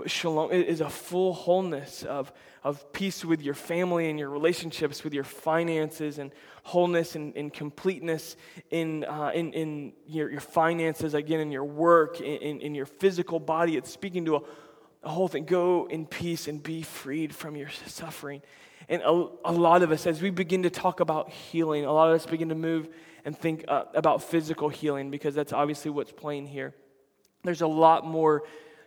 Shalom 0.05 0.51
is 0.51 0.81
a 0.81 0.89
full 0.89 1.33
wholeness 1.33 2.03
of, 2.03 2.33
of 2.65 2.91
peace 2.91 3.23
with 3.23 3.41
your 3.41 3.53
family 3.53 4.09
and 4.09 4.19
your 4.19 4.29
relationships, 4.29 5.05
with 5.05 5.13
your 5.13 5.23
finances, 5.23 6.19
and 6.19 6.33
wholeness 6.63 7.15
and, 7.15 7.33
and 7.37 7.53
completeness 7.53 8.35
in, 8.71 9.05
uh, 9.05 9.31
in, 9.33 9.53
in 9.53 9.93
your, 10.05 10.29
your 10.29 10.41
finances, 10.41 11.13
again, 11.13 11.39
in 11.39 11.49
your 11.49 11.63
work, 11.63 12.19
in, 12.19 12.59
in 12.59 12.75
your 12.75 12.85
physical 12.85 13.39
body. 13.39 13.77
It's 13.77 13.89
speaking 13.89 14.25
to 14.25 14.35
a, 14.35 14.41
a 15.03 15.09
whole 15.09 15.29
thing. 15.29 15.45
Go 15.45 15.87
in 15.89 16.05
peace 16.05 16.49
and 16.49 16.61
be 16.61 16.81
freed 16.81 17.33
from 17.33 17.55
your 17.55 17.69
suffering. 17.85 18.41
And 18.89 19.01
a, 19.01 19.27
a 19.45 19.53
lot 19.53 19.81
of 19.81 19.93
us, 19.93 20.05
as 20.05 20.21
we 20.21 20.29
begin 20.29 20.63
to 20.63 20.69
talk 20.69 20.99
about 20.99 21.29
healing, 21.29 21.85
a 21.85 21.93
lot 21.93 22.09
of 22.09 22.15
us 22.15 22.25
begin 22.25 22.49
to 22.49 22.55
move 22.55 22.89
and 23.23 23.35
think 23.35 23.63
uh, 23.69 23.85
about 23.93 24.23
physical 24.23 24.67
healing 24.67 25.09
because 25.09 25.33
that's 25.35 25.53
obviously 25.53 25.89
what's 25.89 26.11
playing 26.11 26.47
here. 26.47 26.75
There's 27.45 27.61
a 27.61 27.67
lot 27.67 28.05
more 28.05 28.43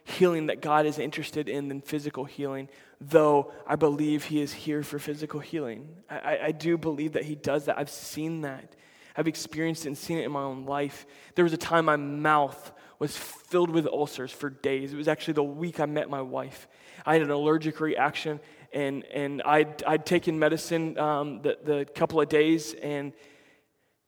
healing 0.09 0.47
that 0.47 0.61
God 0.61 0.87
is 0.87 0.99
interested 0.99 1.49
in 1.49 1.68
than 1.68 1.81
physical 1.81 2.25
healing, 2.25 2.68
though 3.01 3.53
I 3.66 3.77
believe 3.77 4.25
He 4.25 4.40
is 4.40 4.53
here 4.53 4.83
for 4.83 4.99
physical 4.99 5.40
healing. 5.40 5.88
I, 6.11 6.38
I 6.44 6.53
do 6.53 6.79
believe 6.79 7.12
that 7.12 7.25
He 7.25 7.35
does 7.35 7.66
that. 7.66 7.79
I've 7.79 7.90
seen 7.90 8.40
that. 8.42 8.75
I've 9.16 9.29
experienced 9.29 9.85
it 9.85 9.88
and 9.88 9.99
seen 9.99 10.18
it 10.18 10.25
in 10.25 10.33
my 10.33 10.42
own 10.42 10.64
life. 10.64 11.07
There 11.35 11.44
was 11.44 11.53
a 11.53 11.59
time 11.59 11.87
my 11.87 11.97
mouth 11.97 12.73
was 12.99 13.16
filled 13.16 13.71
with 13.71 13.87
ulcers 13.87 14.33
for 14.33 14.51
days. 14.51 14.92
It 14.92 14.97
was 14.97 15.09
actually 15.09 15.35
the 15.35 15.44
week 15.44 15.81
I 15.81 15.87
met 15.87 16.09
my 16.09 16.23
wife. 16.23 16.68
I 17.05 17.14
had 17.14 17.23
an 17.23 17.31
allergic 17.31 17.81
reaction, 17.81 18.40
and, 18.73 19.05
and 19.07 19.42
I'd, 19.42 19.83
I'd 19.85 20.07
taken 20.07 20.38
medicine 20.38 20.99
um, 20.99 21.42
the, 21.42 21.59
the 21.62 21.85
couple 21.94 22.21
of 22.21 22.29
days, 22.29 22.75
and 22.75 23.12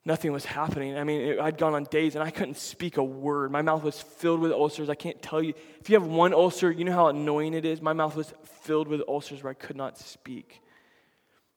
nothing 0.05 0.31
was 0.31 0.45
happening. 0.45 0.97
I 0.97 1.03
mean, 1.03 1.21
it, 1.21 1.39
I'd 1.39 1.57
gone 1.57 1.73
on 1.73 1.83
days 1.85 2.15
and 2.15 2.23
I 2.23 2.31
couldn't 2.31 2.57
speak 2.57 2.97
a 2.97 3.03
word. 3.03 3.51
My 3.51 3.61
mouth 3.61 3.83
was 3.83 4.01
filled 4.01 4.39
with 4.39 4.51
ulcers. 4.51 4.89
I 4.89 4.95
can't 4.95 5.21
tell 5.21 5.41
you. 5.41 5.53
If 5.79 5.89
you 5.89 5.99
have 5.99 6.07
one 6.07 6.33
ulcer, 6.33 6.71
you 6.71 6.85
know 6.85 6.93
how 6.93 7.07
annoying 7.07 7.53
it 7.53 7.65
is? 7.65 7.81
My 7.81 7.93
mouth 7.93 8.15
was 8.15 8.33
filled 8.63 8.87
with 8.87 9.01
ulcers 9.07 9.43
where 9.43 9.51
I 9.51 9.53
could 9.53 9.75
not 9.75 9.97
speak. 9.97 10.61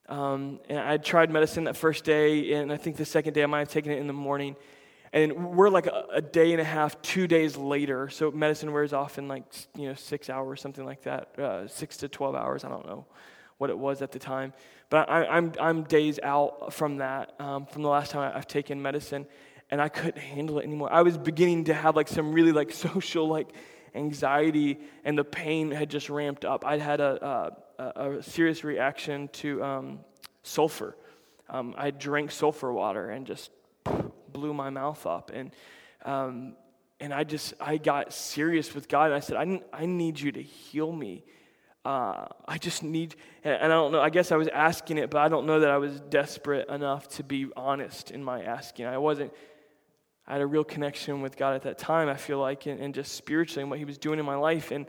Um, 0.09 0.61
and 0.69 0.79
I 0.79 0.99
tried 0.99 1.31
medicine 1.31 1.65
that 1.65 1.77
first 1.77 2.05
day, 2.05 2.53
and 2.53 2.71
I 2.71 2.77
think 2.77 2.97
the 2.97 3.07
second 3.07 3.33
day 3.33 3.43
I 3.43 3.47
might 3.47 3.61
have 3.61 3.71
taken 3.71 3.91
it 3.91 3.99
in 3.99 4.07
the 4.07 4.13
morning. 4.13 4.57
And 5.15 5.55
we're 5.57 5.71
like 5.71 5.87
a, 5.87 6.07
a 6.15 6.21
day 6.21 6.53
and 6.53 6.61
a 6.61 6.65
half, 6.65 7.01
two 7.01 7.27
days 7.27 7.57
later. 7.57 8.11
So 8.11 8.31
medicine 8.31 8.73
wears 8.73 8.93
off 8.93 9.17
in 9.17 9.29
like, 9.29 9.45
you 9.77 9.89
know, 9.89 9.95
six 9.95 10.29
hours, 10.29 10.61
something 10.61 10.85
like 10.85 11.03
that, 11.05 11.39
uh, 11.39 11.69
six 11.69 11.97
to 11.99 12.09
12 12.09 12.35
hours. 12.35 12.65
I 12.65 12.69
don't 12.69 12.85
know 12.85 13.07
what 13.59 13.71
it 13.71 13.79
was 13.79 14.03
at 14.03 14.11
the 14.13 14.19
time. 14.19 14.53
But 14.95 15.11
I, 15.11 15.25
am 15.25 15.29
I'm, 15.29 15.53
I'm 15.59 15.83
days 15.83 16.21
out 16.23 16.73
from 16.73 16.99
that, 16.99 17.35
um, 17.41 17.67
from 17.67 17.83
the 17.83 17.89
last 17.89 18.13
time 18.13 18.31
I've 18.33 18.47
taken 18.47 18.81
medicine, 18.81 19.27
and 19.69 19.83
I 19.83 19.89
couldn't 19.89 20.21
handle 20.21 20.61
it 20.61 20.63
anymore. 20.63 20.89
I 20.93 21.03
was 21.03 21.19
beginning 21.19 21.65
to 21.65 21.75
have 21.75 21.97
like 21.97 22.07
some 22.07 22.31
really 22.31 22.53
like 22.53 22.71
social 22.87 23.27
like 23.27 23.49
anxiety, 23.93 24.79
and 25.05 25.19
the 25.19 25.25
pain 25.25 25.73
had 25.73 25.91
just 25.91 26.11
ramped 26.11 26.45
up. 26.45 26.65
I'd 26.65 26.81
had 26.81 27.01
a, 27.01 27.53
a, 27.77 27.85
a 28.19 28.23
serious 28.23 28.63
reaction 28.63 29.27
to 29.33 29.65
um, 29.65 29.99
sulfur. 30.45 30.97
Um, 31.51 31.75
I 31.77 31.91
drank 31.91 32.31
sulfur 32.31 32.73
water 32.73 33.11
and 33.11 33.27
just 33.27 33.51
blew 34.33 34.55
my 34.55 34.71
mouth 34.71 35.05
up, 35.07 35.33
and 35.35 35.51
um, 36.05 36.55
and 37.01 37.13
I 37.13 37.25
just 37.25 37.55
I 37.59 37.79
got 37.79 38.13
serious 38.13 38.73
with 38.77 38.87
God. 38.87 39.11
I 39.11 39.19
said, 39.19 39.39
I, 39.39 39.61
I 39.73 39.87
need 39.87 40.21
you 40.21 40.31
to 40.31 40.41
heal 40.41 40.93
me 40.93 41.25
uh, 41.85 42.27
I 42.49 42.59
just 42.59 42.83
need, 42.83 43.14
and 43.42 43.62
I 43.62 43.68
don't 43.68 43.92
know, 43.92 44.01
I 44.01 44.09
guess 44.09 44.33
I 44.33 44.37
was 44.37 44.49
asking 44.49 44.99
it, 44.99 45.11
but 45.11 45.18
I 45.18 45.29
don't 45.29 45.47
know 45.47 45.61
that 45.61 45.70
I 45.70 45.77
was 45.77 46.01
desperate 46.01 46.68
enough 46.68 47.09
to 47.16 47.23
be 47.23 47.49
honest 47.57 48.11
in 48.11 48.25
my 48.25 48.42
asking. 48.42 48.87
I 48.87 48.99
wasn't, 48.99 49.33
I 50.27 50.33
had 50.33 50.40
a 50.40 50.47
real 50.47 50.64
connection 50.64 51.20
with 51.20 51.37
God 51.37 51.55
at 51.55 51.62
that 51.62 51.77
time, 51.77 52.09
I 52.09 52.16
feel 52.16 52.38
like, 52.38 52.66
and, 52.66 52.81
and 52.81 52.94
just 52.94 53.12
spiritually 53.12 53.62
and 53.62 53.70
what 53.70 53.79
He 53.79 53.85
was 53.85 53.99
doing 53.99 54.18
in 54.18 54.25
my 54.25 54.37
life. 54.37 54.70
And, 54.70 54.87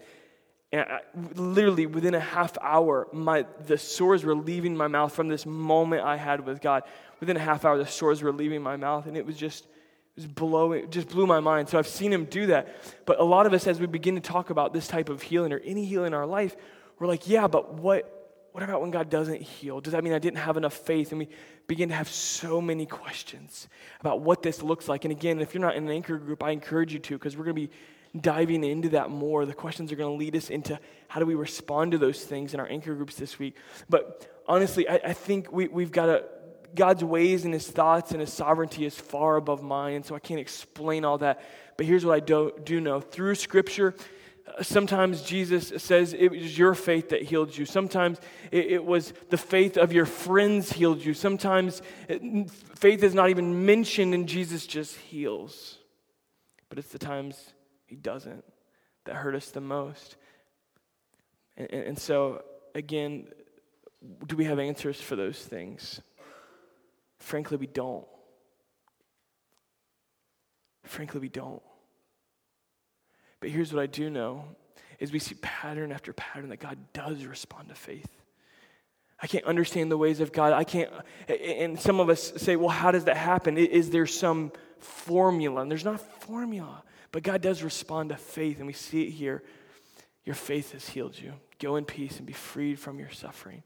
and 0.72 0.86
I, 0.90 1.00
literally 1.36 1.86
within 1.86 2.14
a 2.14 2.20
half 2.20 2.58
hour, 2.62 3.10
my, 3.12 3.46
the 3.66 3.78
sores 3.78 4.24
were 4.24 4.36
leaving 4.36 4.78
my 4.78 4.88
mouth 4.88 5.14
from 5.14 5.28
this 5.28 5.46
moment 5.46 6.04
I 6.04 6.16
had 6.16 6.46
with 6.46 6.62
God. 6.62 6.84
Within 7.20 7.36
a 7.36 7.42
half 7.42 7.66
hour, 7.66 7.78
the 7.78 7.86
sores 7.86 8.22
were 8.22 8.32
leaving 8.32 8.62
my 8.62 8.78
mouth, 8.78 9.06
and 9.06 9.18
it 9.18 9.26
was 9.26 9.36
just, 9.36 9.66
it 9.66 10.22
was 10.22 10.28
blowing, 10.28 10.90
just 10.90 11.10
blew 11.10 11.28
my 11.28 11.42
mind. 11.42 11.68
So 11.68 11.78
I've 11.78 11.88
seen 11.88 12.14
him 12.14 12.24
do 12.24 12.48
that. 12.48 12.74
But 13.06 13.20
a 13.20 13.24
lot 13.26 13.46
of 13.46 13.54
us, 13.54 13.68
as 13.68 13.82
we 13.82 13.88
begin 13.88 14.16
to 14.16 14.22
talk 14.22 14.50
about 14.50 14.72
this 14.72 14.88
type 14.88 15.10
of 15.10 15.22
healing 15.22 15.52
or 15.52 15.60
any 15.60 15.84
healing 15.84 16.08
in 16.08 16.14
our 16.14 16.26
life, 16.26 16.56
we're 17.00 17.08
like, 17.08 17.28
yeah, 17.28 17.48
but 17.48 17.74
what, 17.76 18.12
what 18.52 18.64
about 18.64 18.82
when 18.82 18.92
God 18.92 19.10
doesn't 19.10 19.42
heal? 19.42 19.82
Does 19.82 19.94
that 19.94 20.04
mean 20.04 20.14
I 20.14 20.20
didn't 20.20 20.38
have 20.38 20.58
enough 20.58 20.74
faith? 20.74 21.12
And 21.12 21.20
we 21.20 21.28
begin 21.68 21.90
to 21.90 21.96
have 21.96 22.10
so 22.10 22.62
many 22.62 22.86
questions 22.86 23.68
about 24.00 24.22
what 24.22 24.42
this 24.42 24.62
looks 24.62 24.88
like. 24.88 25.04
And 25.04 25.12
again, 25.12 25.40
if 25.40 25.54
you're 25.54 25.62
not 25.62 25.76
in 25.76 25.86
an 25.86 25.92
anchor 25.92 26.18
group, 26.18 26.44
I 26.44 26.52
encourage 26.52 26.94
you 26.94 27.00
to 27.00 27.18
because 27.18 27.36
we're 27.36 27.44
going 27.44 27.56
to 27.56 27.68
be 27.68 27.72
diving 28.20 28.64
into 28.64 28.90
that 28.90 29.10
more. 29.10 29.46
The 29.46 29.54
questions 29.54 29.92
are 29.92 29.96
going 29.96 30.14
to 30.14 30.18
lead 30.18 30.36
us 30.36 30.50
into 30.50 30.80
how 31.10 31.20
do 31.20 31.26
we 31.26 31.36
respond 31.36 31.92
to 31.92 31.98
those 31.98 32.24
things 32.24 32.54
in 32.54 32.60
our 32.60 32.68
anchor 32.68 32.96
groups 32.96 33.16
this 33.16 33.38
week. 33.38 33.56
But 33.90 34.26
honestly, 34.48 34.88
I, 34.88 35.02
I 35.04 35.14
think 35.14 35.52
we, 35.52 35.68
we've 35.68 35.92
got 35.92 36.06
to. 36.08 36.24
God's 36.74 37.06
ways 37.06 37.46
and 37.46 37.54
his 37.54 37.66
thoughts 37.66 38.12
and 38.12 38.20
his 38.20 38.34
sovereignty 38.34 38.86
is 38.86 38.94
far 38.96 39.38
above 39.38 39.64
mine, 39.64 40.04
so 40.04 40.14
I 40.14 40.20
can't 40.20 40.42
explain 40.42 41.06
all 41.06 41.18
that. 41.20 41.42
But 41.78 41.86
here's 41.86 42.04
what 42.06 42.16
I 42.16 42.20
do, 42.20 42.52
do 42.66 42.82
know 42.82 43.00
through 43.00 43.36
Scripture, 43.36 43.96
Sometimes 44.62 45.22
Jesus 45.22 45.74
says 45.84 46.14
it 46.14 46.30
was 46.30 46.58
your 46.58 46.76
faith 46.76 47.10
that 47.10 47.24
healed 47.24 47.58
you. 47.58 47.66
Sometimes 47.66 48.20
it, 48.52 48.84
was 48.84 49.12
the 49.30 49.38
faith 49.38 49.76
of 49.76 49.92
your 49.92 50.06
friends 50.06 50.72
healed 50.72 51.04
you. 51.04 51.14
Sometimes 51.14 51.82
it, 52.08 52.50
faith 52.76 53.04
is 53.04 53.14
not 53.14 53.30
even 53.30 53.66
mentioned 53.66 54.14
and 54.14 54.28
Jesus 54.28 54.66
just 54.68 54.96
heals. 54.96 55.80
But 56.70 56.78
it's 56.78 56.90
the 56.90 57.00
times 57.00 57.54
he 57.86 57.96
doesn't 57.96 58.44
that 59.06 59.16
hurt 59.16 59.36
us 59.36 59.50
the 59.50 59.62
most. 59.62 60.16
And, 61.58 61.70
and 61.72 62.00
so, 62.00 62.44
again, 62.74 63.28
do 64.26 64.36
we 64.36 64.46
have 64.46 64.60
answers 64.60 65.00
for 65.02 65.16
those 65.16 65.40
things? 65.40 66.02
Frankly, 67.20 67.58
we 67.58 67.68
don't. 67.68 68.06
Frankly, 70.84 71.20
we 71.20 71.30
don't. 71.30 71.64
But 73.46 73.52
here's 73.52 73.72
what 73.72 73.84
I 73.84 73.86
do 73.86 74.10
know 74.10 74.44
is 74.98 75.12
we 75.12 75.20
see 75.20 75.36
pattern 75.36 75.92
after 75.92 76.12
pattern 76.14 76.50
that 76.50 76.60
God 76.60 76.80
does 76.94 77.26
respond 77.26 77.70
to 77.70 77.76
faith. 77.76 78.10
I 79.22 79.28
can't 79.28 79.46
understand 79.46 79.92
the 79.92 80.00
ways 80.00 80.20
of 80.20 80.34
God. 80.34 80.52
I 80.52 80.64
can't, 80.64 80.90
and 81.28 81.80
some 81.80 82.00
of 82.00 82.10
us 82.10 82.34
say, 82.38 82.56
well, 82.56 82.70
how 82.70 82.90
does 82.90 83.04
that 83.04 83.18
happen? 83.18 83.56
Is 83.60 83.92
there 83.92 84.08
some 84.08 84.52
formula? 84.80 85.62
And 85.62 85.70
there's 85.70 85.86
not 85.86 86.02
formula, 86.24 86.82
but 87.12 87.22
God 87.22 87.42
does 87.42 87.62
respond 87.62 88.10
to 88.10 88.16
faith, 88.16 88.58
and 88.58 88.66
we 88.66 88.74
see 88.74 89.04
it 89.04 89.12
here. 89.12 89.44
Your 90.24 90.34
faith 90.34 90.72
has 90.72 90.90
healed 90.90 91.16
you. 91.16 91.34
Go 91.60 91.76
in 91.76 91.86
peace 91.86 92.18
and 92.18 92.26
be 92.26 92.34
freed 92.34 92.80
from 92.80 92.98
your 92.98 93.12
suffering. 93.12 93.62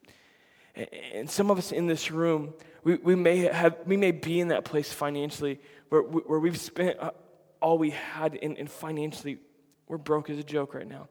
And 1.14 1.30
some 1.30 1.50
of 1.50 1.58
us 1.58 1.72
in 1.72 1.88
this 1.88 2.12
room, 2.12 2.54
we, 2.84 2.96
we, 2.96 3.16
may, 3.16 3.38
have, 3.38 3.78
we 3.86 3.96
may 3.96 4.12
be 4.12 4.42
in 4.42 4.50
that 4.50 4.66
place 4.66 4.92
financially 4.92 5.62
where, 5.88 6.02
where 6.02 6.40
we've 6.42 6.60
spent 6.60 7.00
uh, 7.00 7.12
all 7.62 7.78
we 7.78 7.92
had 7.92 8.36
in, 8.36 8.58
in 8.58 8.68
financially 8.68 9.40
We're 9.90 9.98
broke 9.98 10.30
as 10.30 10.38
a 10.38 10.44
joke 10.44 10.74
right 10.74 10.88
now. 10.88 11.10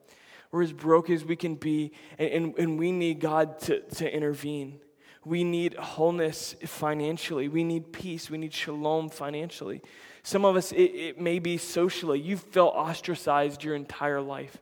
We're 0.51 0.63
as 0.63 0.73
broke 0.73 1.11
as 1.11 1.25
we 1.25 1.37
can 1.37 1.57
be, 1.57 1.93
and, 2.19 2.31
and, 2.31 2.59
and 2.59 2.79
we 2.79 2.91
need 2.91 3.21
God 3.21 3.59
to, 3.61 3.81
to 3.81 4.11
intervene. 4.11 4.81
We 5.25 5.45
need 5.45 5.75
wholeness 5.75 6.55
financially. 6.65 7.49
We 7.49 7.65
need 7.65 7.93
peace. 7.93 8.31
We 8.31 8.39
need 8.39 8.55
shalom 8.55 9.11
financially. 9.11 9.83
Some 10.23 10.47
of 10.47 10.57
us, 10.57 10.73
it, 10.73 10.77
it 10.77 11.21
may 11.21 11.39
be 11.39 11.59
socially. 11.59 12.19
You've 12.19 12.41
felt 12.41 12.75
ostracized 12.75 13.63
your 13.63 13.75
entire 13.75 14.23
life. 14.23 14.57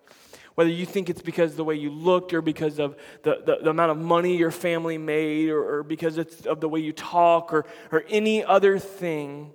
Whether 0.56 0.70
you 0.70 0.86
think 0.86 1.10
it's 1.10 1.20
because 1.20 1.52
of 1.52 1.58
the 1.58 1.64
way 1.64 1.74
you 1.74 1.90
looked 1.90 2.32
or 2.32 2.40
because 2.40 2.80
of 2.80 2.96
the, 3.22 3.42
the, 3.44 3.58
the 3.62 3.70
amount 3.70 3.90
of 3.92 3.98
money 3.98 4.36
your 4.36 4.50
family 4.50 4.96
made 4.96 5.50
or, 5.50 5.78
or 5.78 5.82
because 5.82 6.16
it's 6.16 6.46
of 6.46 6.60
the 6.60 6.68
way 6.68 6.80
you 6.80 6.92
talk 6.92 7.52
or, 7.52 7.66
or 7.92 8.04
any 8.08 8.42
other 8.42 8.78
thing, 8.78 9.52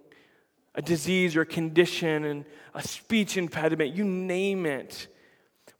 a 0.76 0.82
disease 0.82 1.36
or 1.36 1.42
a 1.42 1.46
condition 1.46 2.24
and 2.24 2.46
a 2.74 2.82
speech 2.82 3.38
impediment, 3.38 3.94
you 3.94 4.06
name 4.06 4.66
it, 4.66 5.08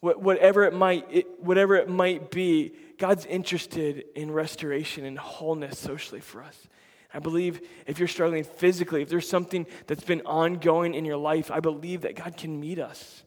whatever 0.02 0.64
it 0.64 0.74
might, 0.74 1.26
whatever 1.40 1.76
it 1.76 1.88
might 1.88 2.32
be, 2.32 2.74
God's 2.98 3.26
interested 3.26 4.06
in 4.16 4.32
restoration 4.32 5.06
and 5.06 5.18
wholeness 5.18 5.80
socially 5.80 6.22
for 6.22 6.44
us. 6.44 6.68
I 7.14 7.20
believe 7.20 7.62
if 7.88 8.00
you're 8.00 8.08
struggling 8.08 8.44
physically, 8.44 9.02
if 9.02 9.10
there's 9.10 9.28
something 9.28 9.66
that's 9.88 10.04
been 10.04 10.22
ongoing 10.22 10.94
in 10.94 11.06
your 11.06 11.18
life, 11.18 11.52
I 11.52 11.60
believe 11.60 12.02
that 12.02 12.16
God 12.16 12.38
can 12.38 12.60
meet 12.60 12.80
us. 12.80 13.24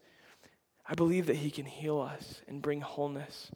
I 0.87 0.95
believe 0.95 1.27
that 1.27 1.37
He 1.37 1.51
can 1.51 1.67
heal 1.67 2.01
us 2.01 2.43
and 2.49 2.63
bring 2.63 2.81
wholeness. 2.81 3.51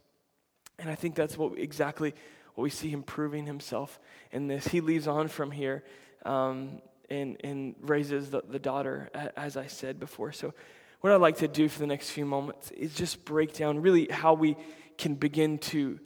And 0.77 0.89
I 0.89 0.95
think 0.95 1.15
that's 1.15 1.37
what 1.37 1.57
exactly 1.57 2.13
what 2.55 2.63
we 2.63 2.69
see 2.69 2.89
Him 2.89 3.03
proving 3.03 3.45
Himself 3.45 3.99
in 4.31 4.47
this. 4.47 4.67
He 4.67 4.81
leaves 4.81 5.07
on 5.07 5.27
from 5.27 5.51
here 5.51 5.83
um, 6.25 6.81
and, 7.09 7.37
and 7.43 7.75
raises 7.81 8.29
the, 8.29 8.41
the 8.47 8.59
daughter, 8.59 9.09
as 9.35 9.57
I 9.57 9.67
said 9.67 9.99
before. 9.99 10.31
So, 10.31 10.53
what 11.01 11.13
I'd 11.13 11.21
like 11.21 11.37
to 11.37 11.47
do 11.47 11.69
for 11.69 11.79
the 11.79 11.87
next 11.87 12.09
few 12.09 12.25
moments 12.25 12.71
is 12.71 12.93
just 12.93 13.23
break 13.23 13.53
down 13.53 13.81
really 13.81 14.07
how 14.11 14.33
we 14.33 14.57
can 14.97 15.15
begin 15.15 15.57
to 15.59 15.99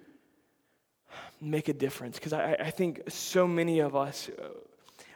make 1.41 1.67
a 1.67 1.73
difference. 1.73 2.17
Because 2.17 2.33
I, 2.33 2.55
I 2.59 2.69
think 2.69 3.01
so 3.07 3.47
many 3.47 3.79
of 3.79 3.95
us, 3.95 4.29
uh, 4.29 4.49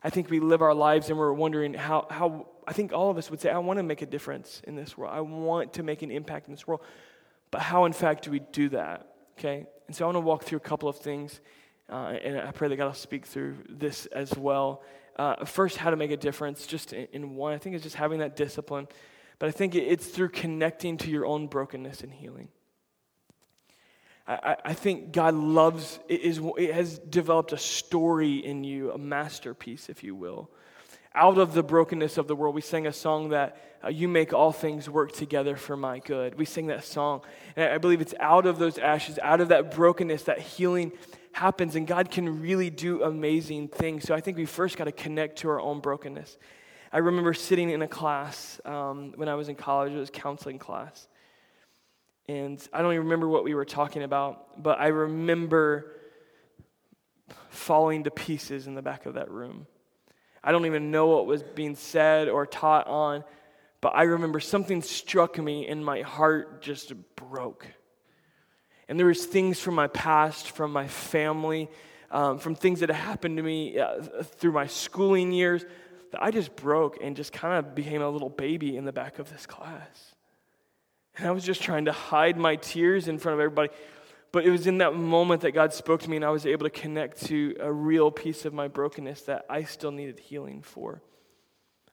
I 0.03 0.09
think 0.09 0.29
we 0.29 0.39
live 0.39 0.61
our 0.61 0.73
lives 0.73 1.09
and 1.09 1.17
we're 1.17 1.33
wondering 1.33 1.73
how, 1.73 2.07
how, 2.09 2.47
I 2.67 2.73
think 2.73 2.91
all 2.91 3.09
of 3.09 3.17
us 3.17 3.29
would 3.29 3.39
say, 3.39 3.49
I 3.49 3.57
want 3.59 3.77
to 3.77 3.83
make 3.83 4.01
a 4.01 4.05
difference 4.05 4.61
in 4.65 4.75
this 4.75 4.97
world. 4.97 5.13
I 5.13 5.21
want 5.21 5.73
to 5.73 5.83
make 5.83 6.01
an 6.01 6.11
impact 6.11 6.47
in 6.47 6.53
this 6.53 6.67
world. 6.67 6.81
But 7.51 7.61
how, 7.61 7.85
in 7.85 7.93
fact, 7.93 8.25
do 8.25 8.31
we 8.31 8.39
do 8.39 8.69
that? 8.69 9.07
Okay? 9.37 9.67
And 9.87 9.95
so 9.95 10.05
I 10.05 10.07
want 10.07 10.17
to 10.17 10.21
walk 10.21 10.43
through 10.43 10.57
a 10.57 10.61
couple 10.61 10.89
of 10.89 10.97
things, 10.97 11.39
uh, 11.89 12.17
and 12.23 12.39
I 12.39 12.51
pray 12.51 12.67
that 12.67 12.75
God 12.75 12.87
will 12.87 12.93
speak 12.93 13.25
through 13.25 13.55
this 13.69 14.05
as 14.07 14.35
well. 14.35 14.83
Uh, 15.17 15.43
first, 15.45 15.77
how 15.77 15.89
to 15.89 15.95
make 15.95 16.11
a 16.11 16.17
difference, 16.17 16.67
just 16.67 16.93
in, 16.93 17.07
in, 17.11 17.35
one, 17.35 17.53
I 17.53 17.57
think 17.57 17.75
it's 17.75 17.83
just 17.83 17.95
having 17.95 18.19
that 18.19 18.35
discipline. 18.35 18.87
But 19.39 19.49
I 19.49 19.51
think 19.51 19.75
it's 19.75 20.07
through 20.07 20.29
connecting 20.29 20.97
to 20.97 21.09
your 21.09 21.25
own 21.25 21.47
brokenness 21.47 22.01
and 22.01 22.11
healing. 22.11 22.49
I, 24.27 24.57
I 24.65 24.73
think 24.73 25.11
God 25.11 25.35
loves, 25.35 25.99
it, 26.07 26.21
is, 26.21 26.41
it 26.57 26.73
has 26.73 26.99
developed 26.99 27.53
a 27.53 27.57
story 27.57 28.37
in 28.37 28.63
you, 28.63 28.91
a 28.91 28.97
masterpiece, 28.97 29.89
if 29.89 30.03
you 30.03 30.15
will. 30.15 30.49
Out 31.15 31.37
of 31.37 31.53
the 31.53 31.63
brokenness 31.63 32.17
of 32.17 32.27
the 32.27 32.35
world, 32.35 32.53
we 32.53 32.61
sang 32.61 32.85
a 32.85 32.93
song 32.93 33.29
that 33.29 33.57
uh, 33.83 33.87
you 33.87 34.07
make 34.07 34.33
all 34.33 34.51
things 34.51 34.89
work 34.89 35.13
together 35.13 35.55
for 35.55 35.77
my 35.77 35.99
good. 35.99 36.35
We 36.35 36.45
sing 36.45 36.67
that 36.67 36.83
song. 36.83 37.21
And 37.55 37.71
I 37.71 37.77
believe 37.77 38.01
it's 38.01 38.13
out 38.19 38.45
of 38.45 38.59
those 38.59 38.77
ashes, 38.77 39.17
out 39.23 39.39
of 39.39 39.47
that 39.47 39.73
brokenness, 39.73 40.23
that 40.23 40.39
healing 40.39 40.91
happens, 41.37 41.75
and 41.75 41.85
God 41.85 42.09
can 42.09 42.41
really 42.41 42.71
do 42.71 43.03
amazing 43.03 43.67
things. 43.67 44.03
So 44.05 44.15
I 44.15 44.21
think 44.21 44.37
we 44.37 44.45
first 44.45 44.75
got 44.75 44.85
to 44.85 44.91
connect 44.91 45.39
to 45.39 45.49
our 45.49 45.61
own 45.61 45.81
brokenness. 45.81 46.37
I 46.91 46.97
remember 46.97 47.33
sitting 47.33 47.69
in 47.69 47.83
a 47.83 47.87
class 47.87 48.59
um, 48.65 49.13
when 49.15 49.29
I 49.29 49.35
was 49.35 49.47
in 49.47 49.55
college, 49.55 49.93
it 49.93 49.97
was 49.97 50.09
counseling 50.09 50.57
class. 50.57 51.07
And 52.27 52.59
I 52.73 52.81
don't 52.81 52.91
even 52.91 53.05
remember 53.05 53.27
what 53.27 53.43
we 53.43 53.53
were 53.53 53.65
talking 53.65 54.01
about, 54.01 54.61
but 54.61 54.79
I 54.79 54.87
remember 54.87 55.91
falling 57.49 58.05
to 58.05 58.11
pieces 58.11 58.65
in 58.65 58.73
the 58.73 58.81
back 58.81 59.05
of 59.05 59.13
that 59.13 59.29
room. 59.29 59.67
I 60.43 60.51
don't 60.51 60.65
even 60.65 60.89
know 60.89 61.07
what 61.07 61.27
was 61.27 61.43
being 61.43 61.75
said 61.75 62.29
or 62.29 62.47
taught 62.47 62.87
on, 62.87 63.23
but 63.79 63.93
I 63.95 64.03
remember 64.03 64.39
something 64.39 64.81
struck 64.81 65.37
me 65.37 65.67
and 65.67 65.85
my 65.85 66.01
heart 66.01 66.63
just 66.63 66.93
broke. 67.15 67.67
And 68.89 68.97
there 68.97 69.07
was 69.07 69.25
things 69.25 69.59
from 69.59 69.75
my 69.75 69.87
past, 69.87 70.51
from 70.51 70.71
my 70.71 70.87
family, 70.87 71.69
um, 72.11 72.39
from 72.39 72.55
things 72.55 72.79
that 72.79 72.89
happened 72.89 73.37
to 73.37 73.43
me 73.43 73.77
uh, 73.77 74.01
through 74.23 74.53
my 74.53 74.67
schooling 74.67 75.31
years 75.31 75.65
that 76.11 76.23
I 76.23 76.31
just 76.31 76.55
broke 76.55 76.97
and 77.01 77.15
just 77.15 77.33
kind 77.33 77.53
of 77.65 77.75
became 77.75 78.01
a 78.01 78.09
little 78.09 78.29
baby 78.29 78.77
in 78.77 78.85
the 78.85 78.93
back 78.93 79.19
of 79.19 79.29
this 79.29 79.45
class. 79.45 80.15
And 81.17 81.27
I 81.27 81.31
was 81.31 81.43
just 81.43 81.61
trying 81.61 81.85
to 81.85 81.91
hide 81.91 82.37
my 82.37 82.55
tears 82.55 83.07
in 83.07 83.17
front 83.17 83.33
of 83.33 83.39
everybody. 83.39 83.69
But 84.31 84.45
it 84.45 84.51
was 84.51 84.67
in 84.67 84.77
that 84.79 84.93
moment 84.93 85.41
that 85.41 85.51
God 85.51 85.73
spoke 85.73 86.01
to 86.01 86.09
me, 86.09 86.17
and 86.17 86.25
I 86.25 86.29
was 86.29 86.45
able 86.45 86.65
to 86.65 86.69
connect 86.69 87.25
to 87.25 87.55
a 87.59 87.71
real 87.71 88.11
piece 88.11 88.45
of 88.45 88.53
my 88.53 88.67
brokenness 88.67 89.23
that 89.23 89.45
I 89.49 89.63
still 89.63 89.91
needed 89.91 90.19
healing 90.19 90.61
for. 90.61 91.01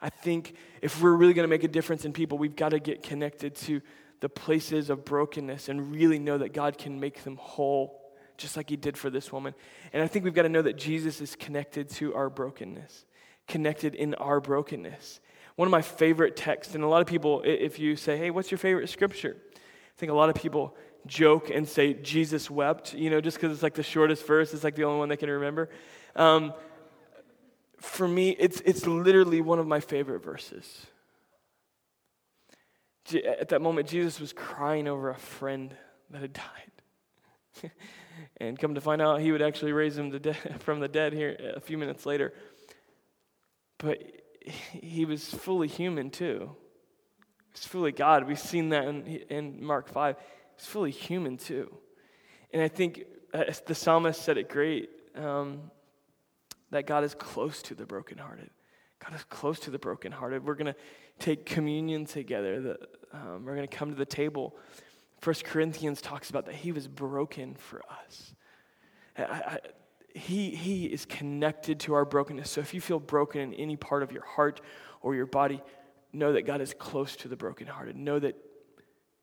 I 0.01 0.11
think 0.11 0.55
if 0.83 1.01
we're 1.01 1.15
really 1.15 1.33
going 1.33 1.45
to 1.45 1.51
make 1.51 1.65
a 1.65 1.69
difference 1.69 2.05
in 2.05 2.13
people, 2.13 2.37
we've 2.37 2.57
got 2.57 2.71
to 2.71 2.79
get 2.79 3.03
connected 3.03 3.55
to 3.57 3.81
the 4.21 4.29
places 4.29 4.91
of 4.91 5.05
brokenness 5.05 5.69
and 5.69 5.93
really 5.93 6.19
know 6.19 6.39
that 6.39 6.53
God 6.53 6.79
can 6.79 7.01
make 7.01 7.25
them 7.25 7.37
whole, 7.37 8.01
just 8.37 8.57
like 8.57 8.71
He 8.71 8.77
did 8.77 8.97
for 8.97 9.11
this 9.11 9.33
woman. 9.33 9.55
And 9.93 10.03
I 10.03 10.07
think 10.07 10.25
we've 10.25 10.35
got 10.35 10.43
to 10.43 10.49
know 10.49 10.63
that 10.63 10.77
Jesus 10.77 11.21
is 11.21 11.37
connected 11.37 11.89
to 11.91 12.15
our 12.15 12.31
brokenness, 12.31 13.05
connected 13.47 13.95
in 13.95 14.15
our 14.15 14.41
brokenness. 14.41 15.21
One 15.57 15.67
of 15.69 15.73
my 15.73 15.83
favorite 15.83 16.37
texts, 16.37 16.75
and 16.75 16.83
a 16.83 16.89
lot 16.89 17.01
of 17.01 17.07
people, 17.07 17.43
if 17.45 17.79
you 17.79 17.97
say, 17.97 18.17
hey, 18.17 18.31
what's 18.31 18.51
your 18.51 18.59
favorite 18.59 18.89
scripture? 18.89 19.37
I 19.55 19.99
think 19.99 20.11
a 20.11 20.15
lot 20.15 20.29
of 20.29 20.35
people 20.35 20.75
joke 21.07 21.51
and 21.51 21.69
say, 21.69 21.95
Jesus 21.95 22.51
wept, 22.51 22.95
you 22.95 23.11
know, 23.11 23.21
just 23.21 23.37
because 23.37 23.53
it's 23.53 23.63
like 23.63 23.75
the 23.75 23.83
shortest 23.83 24.27
verse, 24.27 24.55
it's 24.55 24.65
like 24.65 24.75
the 24.75 24.85
only 24.85 24.99
one 24.99 25.09
they 25.09 25.17
can 25.17 25.31
remember. 25.31 25.69
Um, 26.17 26.55
for 27.79 28.09
me, 28.09 28.31
it's, 28.31 28.61
it's 28.65 28.87
literally 28.87 29.41
one 29.41 29.59
of 29.59 29.67
my 29.67 29.81
favorite 29.81 30.25
verses. 30.25 30.87
At 33.13 33.51
that 33.51 33.61
moment, 33.61 33.89
Jesus 33.89 34.19
was 34.19 34.33
crying 34.33 34.89
over 34.89 35.11
a 35.11 35.17
friend 35.17 35.75
that 36.11 36.23
had 36.23 36.33
died. 36.33 37.71
and 38.39 38.59
come 38.59 38.75
to 38.75 38.81
find 38.81 39.03
out, 39.03 39.21
he 39.21 39.33
would 39.33 39.43
actually 39.43 39.73
raise 39.73 39.99
him 39.99 40.19
from 40.61 40.81
the 40.81 40.89
dead 40.89 41.13
here 41.13 41.53
a 41.55 41.61
few 41.61 41.77
minutes 41.77 42.07
later. 42.07 42.33
But 43.79 44.03
he 44.45 45.05
was 45.05 45.29
fully 45.29 45.69
human 45.69 46.11
too. 46.11 46.51
He's 47.53 47.65
fully 47.65 47.93
God. 47.93 48.27
We've 48.27 48.39
seen 48.39 48.71
that 48.71 48.85
in, 48.87 49.07
in 49.07 49.65
Mark 49.65 49.89
5. 49.89 50.17
He's 50.57 50.67
fully 50.67 50.91
human 50.91 51.37
too. 51.37 51.75
And 52.53 52.63
I 52.63 52.69
think 52.69 53.05
uh, 53.33 53.45
the 53.67 53.75
psalmist 53.75 54.23
said 54.23 54.39
it 54.39 54.49
great 54.49 54.89
um, 55.15 55.71
that 56.71 56.87
God 56.87 57.05
is 57.05 57.15
close 57.15 57.63
to 57.63 57.75
the 57.75 57.87
brokenhearted. 57.87 58.51
God 59.05 59.15
is 59.15 59.25
close 59.25 59.61
to 59.61 59.71
the 59.71 59.79
brokenhearted. 59.79 60.45
We're 60.45 60.55
going 60.55 60.73
to 60.73 60.77
take 61.19 61.47
communion 61.47 62.05
together. 62.05 62.61
The, 62.61 62.79
um, 63.13 63.45
we're 63.45 63.55
going 63.55 63.69
to 63.69 63.77
come 63.77 63.91
to 63.91 63.97
the 63.97 64.05
table. 64.05 64.57
First 65.21 65.45
Corinthians 65.45 66.03
talks 66.03 66.31
about 66.31 66.47
that 66.47 66.55
he 66.55 66.73
was 66.73 66.87
broken 66.89 67.55
for 67.55 67.83
us. 67.89 68.35
I, 69.17 69.23
I, 69.23 69.59
he, 70.15 70.55
he 70.55 70.87
is 70.87 71.07
connected 71.07 71.81
to 71.81 71.95
our 71.95 72.05
brokenness. 72.05 72.51
So 72.51 72.61
if 72.61 72.75
you 72.75 72.81
feel 72.81 73.01
broken 73.01 73.41
in 73.41 73.55
any 73.55 73.77
part 73.77 74.03
of 74.03 74.13
your 74.13 74.25
heart 74.25 74.61
or 75.01 75.15
your 75.15 75.27
body, 75.27 75.63
know 76.13 76.33
that 76.33 76.43
God 76.43 76.61
is 76.61 76.75
close 76.75 77.17
to 77.17 77.29
the 77.29 77.37
brokenhearted. 77.37 77.97
Know 77.97 78.19
that, 78.19 78.37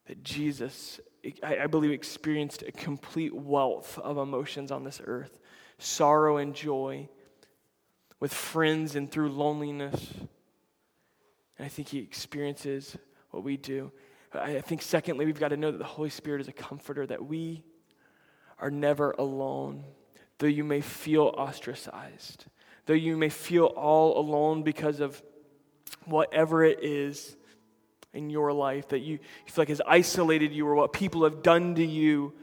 that 0.08 0.24
Jesus, 0.24 1.00
I, 1.44 1.60
I 1.60 1.68
believe, 1.68 1.92
experienced 1.92 2.64
a 2.64 2.72
complete 2.72 3.34
wealth 3.34 3.98
of 4.00 4.18
emotions 4.18 4.72
on 4.72 4.84
this 4.84 5.02
earth 5.04 5.38
sorrow 5.78 6.38
and 6.38 6.54
joy, 6.54 7.10
with 8.20 8.32
friends 8.32 8.96
and 8.96 9.12
through 9.12 9.32
loneliness. 9.32 10.14
And 11.62 11.68
I 11.68 11.70
think 11.70 11.90
he 11.90 12.00
experiences 12.00 12.98
what 13.30 13.44
we 13.44 13.56
do. 13.56 13.92
I 14.34 14.62
think, 14.62 14.82
secondly, 14.82 15.28
we've 15.28 15.40
got 15.40 15.50
to 15.50 15.58
know 15.58 15.70
that 15.70 15.78
the 15.78 15.84
Holy 15.84 16.10
Spirit 16.10 16.42
is 16.42 16.48
a 16.48 16.52
comforter, 16.52 17.06
that 17.06 17.24
we 17.24 17.64
are 18.58 18.72
never 18.72 19.12
alone 19.12 19.84
though 20.42 20.48
you 20.48 20.64
may 20.64 20.82
feel 20.82 21.26
ostracized, 21.38 22.46
though 22.88 22.96
you 22.96 23.16
may 23.16 23.30
feel 23.30 23.66
all 23.66 24.20
alone 24.20 24.64
because 24.64 25.00
of 25.00 25.22
whatever 26.06 26.64
it 26.64 26.84
is 26.84 27.38
in 28.12 28.32
your 28.32 28.52
life 28.52 28.88
that 28.88 29.02
you, 29.02 29.20
you 29.46 29.52
feel 29.52 29.62
like 29.62 29.70
has 29.70 29.84
isolated 29.86 30.52
you 30.52 30.68
or 30.68 30.74
what 30.74 30.94
people 30.94 31.26
have 31.26 31.44
done 31.44 31.76
to 31.76 31.86
you, 31.86 32.34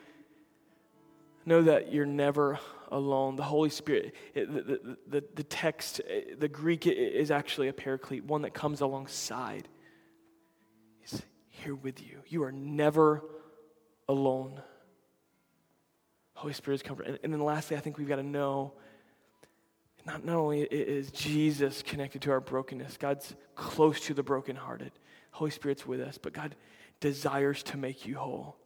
know 1.44 1.62
that 1.62 1.92
you're 1.92 2.06
never 2.06 2.60
alone. 2.90 3.36
The 3.36 3.42
Holy 3.42 3.70
Spirit, 3.70 4.14
it, 4.34 4.52
the, 4.52 4.96
the, 5.06 5.24
the 5.34 5.44
text, 5.44 6.00
eh, 6.08 6.34
the 6.38 6.48
Greek 6.48 6.86
is 6.86 7.30
actually 7.30 7.68
a 7.68 7.72
paraclete, 7.72 8.24
one 8.24 8.42
that 8.42 8.54
comes 8.54 8.80
alongside. 8.80 9.68
He's 11.00 11.22
here 11.50 11.74
with 11.74 12.02
you. 12.02 12.20
You 12.26 12.44
are 12.44 12.52
never 12.52 13.22
alone. 14.08 14.60
Holy 16.34 16.52
Spirit's 16.52 16.82
comfort. 16.82 17.06
And, 17.06 17.18
and 17.22 17.32
then 17.32 17.40
lastly, 17.40 17.76
I 17.76 17.80
think 17.80 17.98
we've 17.98 18.08
got 18.08 18.16
to 18.16 18.22
know 18.22 18.74
not, 20.06 20.24
not 20.24 20.36
only 20.36 20.62
is 20.62 21.10
Jesus 21.10 21.82
connected 21.82 22.22
to 22.22 22.30
our 22.30 22.40
brokenness, 22.40 22.96
God's 22.96 23.34
close 23.54 24.00
to 24.00 24.14
the 24.14 24.22
brokenhearted. 24.22 24.92
Holy 25.32 25.50
Spirit's 25.50 25.86
with 25.86 26.00
us, 26.00 26.16
but 26.16 26.32
God, 26.32 26.56
desires 27.00 27.62
to 27.64 27.76
make 27.76 28.06
you 28.06 28.16
whole. 28.16 28.56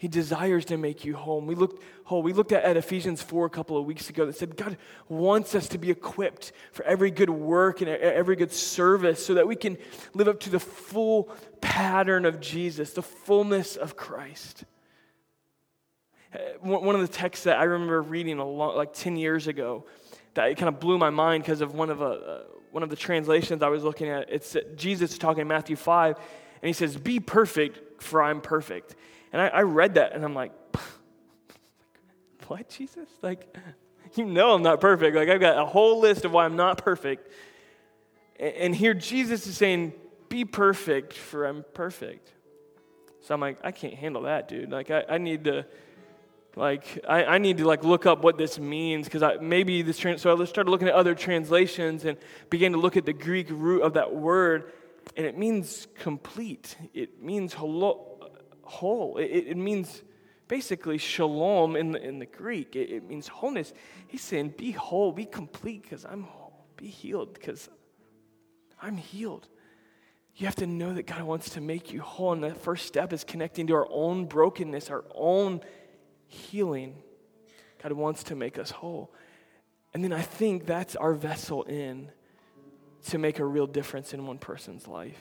He 0.00 0.08
desires 0.08 0.64
to 0.64 0.78
make 0.78 1.04
you 1.04 1.14
whole. 1.14 1.42
We 1.42 1.54
looked 1.54 1.84
whole. 2.04 2.22
We 2.22 2.32
looked 2.32 2.52
at, 2.52 2.64
at 2.64 2.74
Ephesians 2.78 3.20
4 3.20 3.44
a 3.44 3.50
couple 3.50 3.76
of 3.76 3.84
weeks 3.84 4.08
ago 4.08 4.24
that 4.24 4.34
said 4.34 4.56
God 4.56 4.78
wants 5.10 5.54
us 5.54 5.68
to 5.68 5.78
be 5.78 5.90
equipped 5.90 6.52
for 6.72 6.86
every 6.86 7.10
good 7.10 7.28
work 7.28 7.82
and 7.82 7.90
every 7.90 8.34
good 8.34 8.50
service 8.50 9.24
so 9.24 9.34
that 9.34 9.46
we 9.46 9.56
can 9.56 9.76
live 10.14 10.26
up 10.26 10.40
to 10.40 10.48
the 10.48 10.58
full 10.58 11.24
pattern 11.60 12.24
of 12.24 12.40
Jesus, 12.40 12.94
the 12.94 13.02
fullness 13.02 13.76
of 13.76 13.94
Christ. 13.94 14.64
Uh, 16.32 16.38
one 16.62 16.94
of 16.94 17.02
the 17.02 17.08
texts 17.08 17.44
that 17.44 17.58
I 17.58 17.64
remember 17.64 18.00
reading 18.00 18.38
a 18.38 18.44
like 18.46 18.94
10 18.94 19.16
years 19.16 19.48
ago 19.48 19.84
that 20.32 20.48
it 20.48 20.56
kind 20.56 20.70
of 20.70 20.80
blew 20.80 20.96
my 20.96 21.10
mind 21.10 21.42
because 21.42 21.60
of 21.60 21.74
one 21.74 21.90
of, 21.90 22.00
a, 22.00 22.04
uh, 22.06 22.42
one 22.70 22.82
of 22.82 22.88
the 22.88 22.96
translations 22.96 23.62
I 23.62 23.68
was 23.68 23.84
looking 23.84 24.08
at. 24.08 24.30
It's 24.30 24.56
Jesus 24.76 25.18
talking 25.18 25.42
in 25.42 25.48
Matthew 25.48 25.76
5, 25.76 26.16
and 26.16 26.66
he 26.66 26.72
says, 26.72 26.96
Be 26.96 27.20
perfect, 27.20 27.89
for 28.02 28.22
I'm 28.22 28.40
perfect. 28.40 28.96
And 29.32 29.40
I, 29.40 29.48
I 29.48 29.62
read 29.62 29.94
that 29.94 30.12
and 30.12 30.24
I'm 30.24 30.34
like, 30.34 30.52
what, 32.48 32.68
Jesus? 32.68 33.08
Like, 33.22 33.54
you 34.14 34.24
know 34.24 34.54
I'm 34.54 34.62
not 34.62 34.80
perfect. 34.80 35.16
Like, 35.16 35.28
I've 35.28 35.40
got 35.40 35.58
a 35.58 35.66
whole 35.66 36.00
list 36.00 36.24
of 36.24 36.32
why 36.32 36.44
I'm 36.44 36.56
not 36.56 36.78
perfect. 36.78 37.30
And 38.38 38.74
here 38.74 38.94
Jesus 38.94 39.46
is 39.46 39.56
saying, 39.56 39.92
be 40.28 40.44
perfect, 40.44 41.12
for 41.12 41.44
I'm 41.44 41.64
perfect. 41.74 42.32
So 43.22 43.34
I'm 43.34 43.40
like, 43.40 43.58
I 43.62 43.70
can't 43.70 43.94
handle 43.94 44.22
that, 44.22 44.48
dude. 44.48 44.70
Like, 44.70 44.90
I, 44.90 45.04
I 45.10 45.18
need 45.18 45.44
to, 45.44 45.66
like, 46.56 47.04
I, 47.06 47.24
I 47.24 47.38
need 47.38 47.58
to, 47.58 47.66
like, 47.66 47.84
look 47.84 48.06
up 48.06 48.24
what 48.24 48.38
this 48.38 48.58
means 48.58 49.06
because 49.06 49.22
I, 49.22 49.36
maybe 49.36 49.82
this, 49.82 49.98
trans- 49.98 50.22
so 50.22 50.40
I 50.40 50.44
started 50.46 50.70
looking 50.70 50.88
at 50.88 50.94
other 50.94 51.14
translations 51.14 52.06
and 52.06 52.16
began 52.48 52.72
to 52.72 52.78
look 52.78 52.96
at 52.96 53.04
the 53.04 53.12
Greek 53.12 53.48
root 53.50 53.82
of 53.82 53.94
that 53.94 54.14
word, 54.14 54.72
and 55.16 55.26
it 55.26 55.36
means 55.36 55.88
complete. 55.94 56.76
It 56.94 57.22
means 57.22 57.52
whole. 57.52 59.16
It, 59.18 59.24
it 59.24 59.56
means 59.56 60.02
basically 60.48 60.98
shalom 60.98 61.76
in 61.76 61.92
the, 61.92 62.02
in 62.02 62.18
the 62.18 62.26
Greek. 62.26 62.76
It, 62.76 62.90
it 62.90 63.08
means 63.08 63.28
wholeness. 63.28 63.72
He's 64.06 64.22
saying, 64.22 64.54
be 64.56 64.72
whole, 64.72 65.12
be 65.12 65.24
complete 65.24 65.82
because 65.82 66.04
I'm 66.04 66.22
whole. 66.22 66.66
Be 66.76 66.86
healed 66.86 67.34
because 67.34 67.68
I'm 68.80 68.96
healed. 68.96 69.48
You 70.36 70.46
have 70.46 70.56
to 70.56 70.66
know 70.66 70.94
that 70.94 71.06
God 71.06 71.22
wants 71.22 71.50
to 71.50 71.60
make 71.60 71.92
you 71.92 72.00
whole. 72.00 72.32
And 72.32 72.42
the 72.42 72.54
first 72.54 72.86
step 72.86 73.12
is 73.12 73.24
connecting 73.24 73.66
to 73.66 73.74
our 73.74 73.88
own 73.90 74.26
brokenness, 74.26 74.90
our 74.90 75.04
own 75.14 75.60
healing. 76.26 76.96
God 77.82 77.92
wants 77.92 78.24
to 78.24 78.34
make 78.34 78.58
us 78.58 78.70
whole. 78.70 79.12
And 79.92 80.04
then 80.04 80.12
I 80.12 80.22
think 80.22 80.66
that's 80.66 80.96
our 80.96 81.14
vessel 81.14 81.64
in 81.64 82.10
to 83.08 83.18
make 83.18 83.38
a 83.38 83.44
real 83.44 83.66
difference 83.66 84.12
in 84.12 84.26
one 84.26 84.38
person's 84.38 84.86
life 84.86 85.18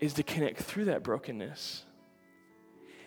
is 0.00 0.14
to 0.14 0.22
connect 0.22 0.58
through 0.58 0.86
that 0.86 1.02
brokenness. 1.02 1.84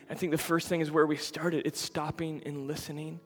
I 0.10 0.15
think 0.15 0.32
the 0.32 0.38
first 0.38 0.67
thing 0.67 0.82
is 0.82 0.91
where 0.91 1.08
we 1.08 1.17
started 1.17 1.65
it's 1.65 1.82
stopping 1.82 2.41
and 2.46 2.67
listening 2.67 3.19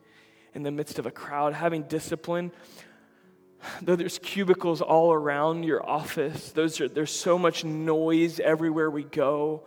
in 0.54 0.62
the 0.62 0.70
midst 0.70 0.98
of 0.98 1.06
a 1.06 1.10
crowd, 1.10 1.52
having 1.52 1.82
discipline. 1.82 2.50
Though 3.82 3.96
there's 3.96 4.18
cubicles 4.18 4.80
all 4.80 5.12
around 5.12 5.64
your 5.64 5.86
office, 5.86 6.52
those 6.52 6.80
are, 6.80 6.88
there's 6.88 7.10
so 7.10 7.38
much 7.38 7.64
noise 7.64 8.40
everywhere 8.40 8.90
we 8.90 9.02
go. 9.02 9.64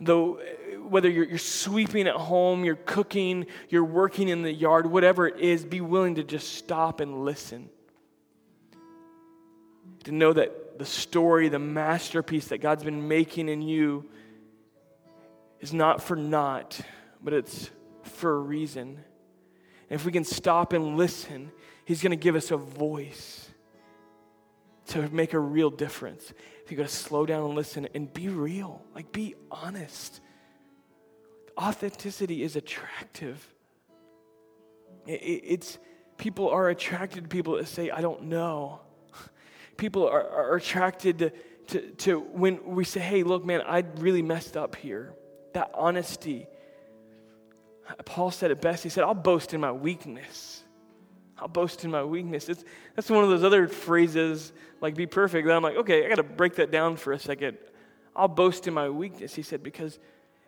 Though, 0.00 0.40
whether 0.88 1.08
you're, 1.08 1.24
you're 1.24 1.38
sweeping 1.38 2.08
at 2.08 2.16
home, 2.16 2.64
you're 2.64 2.74
cooking, 2.74 3.46
you're 3.68 3.84
working 3.84 4.28
in 4.28 4.42
the 4.42 4.52
yard, 4.52 4.86
whatever 4.86 5.28
it 5.28 5.38
is, 5.38 5.64
be 5.64 5.80
willing 5.80 6.16
to 6.16 6.24
just 6.24 6.54
stop 6.54 7.00
and 7.00 7.24
listen. 7.24 7.70
To 10.04 10.12
know 10.12 10.32
that 10.32 10.78
the 10.78 10.84
story, 10.84 11.48
the 11.48 11.58
masterpiece 11.58 12.48
that 12.48 12.58
God's 12.58 12.84
been 12.84 13.08
making 13.08 13.48
in 13.48 13.62
you 13.62 14.08
is 15.60 15.72
not 15.72 16.02
for 16.02 16.14
naught, 16.16 16.80
but 17.22 17.32
it's 17.32 17.70
for 18.02 18.36
a 18.36 18.38
reason. 18.38 19.02
And 19.88 20.00
if 20.00 20.04
we 20.04 20.12
can 20.12 20.24
stop 20.24 20.72
and 20.72 20.96
listen, 20.96 21.52
He's 21.84 22.02
going 22.02 22.10
to 22.10 22.16
give 22.16 22.34
us 22.34 22.50
a 22.50 22.56
voice 22.56 23.48
to 24.88 25.08
make 25.08 25.32
a 25.32 25.38
real 25.38 25.70
difference. 25.70 26.32
If 26.64 26.70
you 26.70 26.76
got 26.76 26.88
to 26.88 26.94
slow 26.94 27.26
down 27.26 27.44
and 27.44 27.54
listen 27.54 27.88
and 27.94 28.12
be 28.12 28.28
real, 28.28 28.82
like 28.94 29.12
be 29.12 29.34
honest. 29.50 30.20
Authenticity 31.58 32.42
is 32.42 32.56
attractive. 32.56 33.46
It's 35.06 35.78
people 36.16 36.48
are 36.48 36.68
attracted 36.68 37.24
to 37.24 37.28
people 37.28 37.56
that 37.56 37.68
say, 37.68 37.90
I 37.90 38.00
don't 38.00 38.24
know 38.24 38.80
people 39.76 40.06
are, 40.08 40.28
are 40.28 40.56
attracted 40.56 41.18
to, 41.18 41.32
to, 41.68 41.80
to 41.90 42.20
when 42.20 42.64
we 42.64 42.84
say, 42.84 43.00
hey, 43.00 43.22
look, 43.22 43.44
man, 43.44 43.62
I 43.66 43.84
really 43.98 44.22
messed 44.22 44.56
up 44.56 44.76
here. 44.76 45.14
That 45.52 45.70
honesty. 45.74 46.46
Paul 48.04 48.30
said 48.30 48.50
it 48.50 48.60
best. 48.60 48.82
He 48.82 48.88
said, 48.88 49.04
I'll 49.04 49.14
boast 49.14 49.54
in 49.54 49.60
my 49.60 49.72
weakness. 49.72 50.62
I'll 51.38 51.48
boast 51.48 51.84
in 51.84 51.90
my 51.90 52.04
weakness. 52.04 52.48
It's, 52.48 52.64
that's 52.94 53.10
one 53.10 53.24
of 53.24 53.30
those 53.30 53.44
other 53.44 53.68
phrases, 53.68 54.52
like 54.80 54.94
be 54.94 55.06
perfect, 55.06 55.46
that 55.46 55.54
I'm 55.54 55.62
like, 55.62 55.76
okay, 55.76 56.04
I 56.04 56.08
got 56.08 56.16
to 56.16 56.22
break 56.22 56.56
that 56.56 56.70
down 56.70 56.96
for 56.96 57.12
a 57.12 57.18
second. 57.18 57.58
I'll 58.16 58.28
boast 58.28 58.68
in 58.68 58.74
my 58.74 58.88
weakness, 58.88 59.34
he 59.34 59.42
said, 59.42 59.62
because 59.62 59.98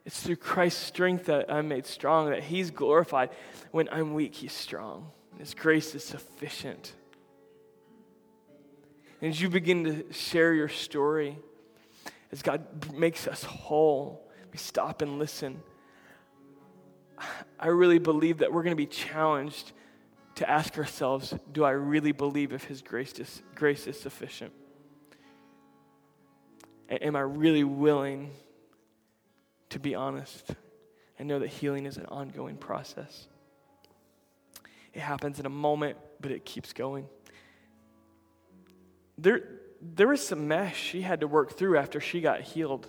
it's 0.05 0.23
through 0.23 0.37
Christ's 0.37 0.85
strength 0.85 1.27
that 1.27 1.53
I'm 1.53 1.69
made 1.69 1.87
strong, 1.87 2.31
that 2.31 2.45
he's 2.45 2.71
glorified. 2.71 3.31
When 3.73 3.89
I'm 3.91 4.15
weak, 4.15 4.37
he's 4.37 4.53
strong. 4.53 5.11
His 5.39 5.53
grace 5.53 5.95
is 5.95 6.05
sufficient. 6.05 6.95
And 9.27 9.35
as 9.35 9.41
you 9.41 9.49
begin 9.49 9.83
to 9.83 10.13
share 10.13 10.55
your 10.55 10.69
story, 10.69 11.37
as 12.31 12.43
God 12.43 12.95
makes 12.95 13.27
us 13.27 13.43
whole, 13.43 14.31
we 14.53 14.57
stop 14.57 15.03
and 15.03 15.19
listen. 15.19 15.61
I 17.59 17.67
really 17.67 17.99
believe 17.99 18.39
that 18.39 18.53
we're 18.53 18.63
going 18.63 18.71
to 18.71 18.77
be 18.77 18.87
challenged 18.87 19.73
to 20.37 20.49
ask 20.49 20.79
ourselves 20.79 21.35
do 21.51 21.65
I 21.65 21.73
really 21.73 22.13
believe 22.13 22.53
if 22.53 22.63
His 22.63 22.83
grace 22.83 23.19
is, 23.19 23.43
grace 23.57 23.89
is 23.89 23.99
sufficient? 23.99 24.53
Am 26.89 27.17
I 27.17 27.23
really 27.23 27.65
willing 27.65 28.31
to 29.71 29.81
be 29.81 29.97
honest 29.97 30.55
and 31.19 31.27
know 31.27 31.41
that 31.41 31.49
healing 31.49 31.87
is 31.87 31.97
an 31.97 32.07
ongoing 32.07 32.57
process? 32.57 33.27
It 34.95 35.01
happens 35.01 35.41
in 35.41 35.47
a 35.47 35.51
moment, 35.51 35.97
but 36.21 36.31
it 36.31 36.45
keeps 36.45 36.73
going 36.73 37.09
there, 39.19 39.43
there 39.81 40.09
was 40.09 40.27
some 40.27 40.49
mess 40.49 40.75
she 40.75 41.03
had 41.03 41.21
to 41.21 41.27
work 41.27 41.53
through 41.53 41.79
after 41.79 42.01
she 42.01 42.21
got 42.21 42.41
healed. 42.41 42.87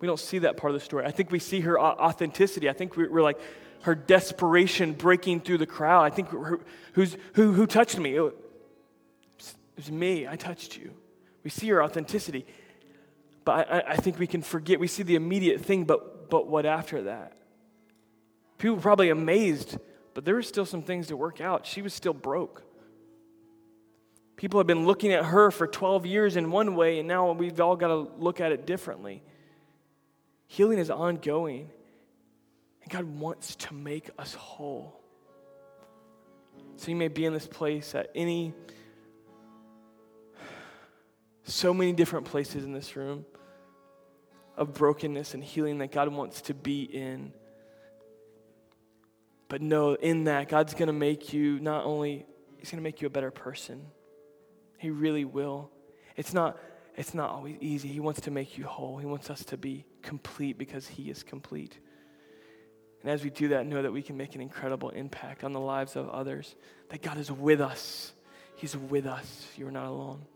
We 0.00 0.06
don't 0.06 0.20
see 0.20 0.38
that 0.40 0.56
part 0.56 0.74
of 0.74 0.80
the 0.80 0.84
story. 0.84 1.04
I 1.06 1.10
think 1.10 1.30
we 1.30 1.38
see 1.38 1.60
her 1.60 1.80
authenticity. 1.80 2.68
I 2.68 2.72
think 2.72 2.96
we're 2.96 3.22
like 3.22 3.40
her 3.82 3.94
desperation 3.94 4.92
breaking 4.92 5.40
through 5.40 5.58
the 5.58 5.66
crowd. 5.66 6.04
I 6.04 6.10
think 6.10 6.28
who's, 6.92 7.16
who, 7.34 7.52
who 7.52 7.66
touched 7.66 7.98
me? 7.98 8.18
Oh, 8.18 8.26
it 8.26 8.36
was 9.76 9.90
me. 9.90 10.26
I 10.26 10.36
touched 10.36 10.76
you. 10.76 10.92
We 11.42 11.50
see 11.50 11.68
her 11.68 11.82
authenticity. 11.82 12.46
But 13.44 13.70
I, 13.70 13.82
I 13.88 13.96
think 13.96 14.18
we 14.18 14.26
can 14.26 14.42
forget. 14.42 14.80
We 14.80 14.86
see 14.86 15.02
the 15.02 15.16
immediate 15.16 15.60
thing, 15.60 15.84
but, 15.84 16.30
but 16.30 16.48
what 16.48 16.64
after 16.64 17.02
that? 17.02 17.36
People 18.56 18.76
were 18.76 18.82
probably 18.82 19.10
amazed, 19.10 19.76
but 20.14 20.24
there 20.24 20.34
were 20.34 20.42
still 20.42 20.64
some 20.64 20.82
things 20.82 21.08
to 21.08 21.16
work 21.16 21.40
out. 21.40 21.66
She 21.66 21.82
was 21.82 21.92
still 21.92 22.14
broke. 22.14 22.62
People 24.36 24.58
have 24.58 24.66
been 24.66 24.84
looking 24.84 25.12
at 25.12 25.24
her 25.24 25.50
for 25.50 25.66
12 25.66 26.06
years 26.06 26.36
in 26.36 26.50
one 26.50 26.74
way, 26.74 26.98
and 26.98 27.06
now 27.06 27.32
we've 27.32 27.60
all 27.60 27.76
got 27.76 27.88
to 27.88 28.08
look 28.18 28.40
at 28.40 28.52
it 28.52 28.66
differently. 28.66 29.22
Healing 30.48 30.78
is 30.78 30.90
ongoing, 30.90 31.70
and 32.82 32.92
God 32.92 33.04
wants 33.04 33.56
to 33.56 33.74
make 33.74 34.10
us 34.18 34.34
whole. 34.34 35.00
So 36.76 36.90
you 36.90 36.96
may 36.96 37.08
be 37.08 37.24
in 37.24 37.32
this 37.32 37.46
place 37.46 37.94
at 37.94 38.10
any, 38.14 38.52
so 41.44 41.72
many 41.72 41.92
different 41.92 42.26
places 42.26 42.64
in 42.64 42.72
this 42.72 42.96
room 42.96 43.24
of 44.56 44.74
brokenness 44.74 45.34
and 45.34 45.42
healing 45.42 45.78
that 45.78 45.92
God 45.92 46.08
wants 46.08 46.42
to 46.42 46.54
be 46.54 46.82
in. 46.82 47.32
But 49.48 49.62
know 49.62 49.94
in 49.94 50.24
that, 50.24 50.48
God's 50.48 50.74
going 50.74 50.88
to 50.88 50.92
make 50.92 51.32
you 51.32 51.60
not 51.60 51.84
only, 51.84 52.26
He's 52.58 52.70
going 52.70 52.78
to 52.78 52.82
make 52.82 53.00
you 53.00 53.06
a 53.06 53.10
better 53.10 53.30
person. 53.30 53.86
He 54.84 54.90
really 54.90 55.24
will. 55.24 55.70
It's 56.14 56.34
not, 56.34 56.58
it's 56.94 57.14
not 57.14 57.30
always 57.30 57.56
easy. 57.62 57.88
He 57.88 58.00
wants 58.00 58.20
to 58.20 58.30
make 58.30 58.58
you 58.58 58.66
whole. 58.66 58.98
He 58.98 59.06
wants 59.06 59.30
us 59.30 59.42
to 59.46 59.56
be 59.56 59.86
complete 60.02 60.58
because 60.58 60.86
He 60.86 61.08
is 61.08 61.22
complete. 61.22 61.78
And 63.00 63.10
as 63.10 63.24
we 63.24 63.30
do 63.30 63.48
that, 63.48 63.64
know 63.64 63.80
that 63.80 63.94
we 63.94 64.02
can 64.02 64.18
make 64.18 64.34
an 64.34 64.42
incredible 64.42 64.90
impact 64.90 65.42
on 65.42 65.54
the 65.54 65.58
lives 65.58 65.96
of 65.96 66.10
others, 66.10 66.54
that 66.90 67.00
God 67.00 67.16
is 67.16 67.32
with 67.32 67.62
us. 67.62 68.12
He's 68.56 68.76
with 68.76 69.06
us. 69.06 69.48
You're 69.56 69.70
not 69.70 69.86
alone. 69.86 70.26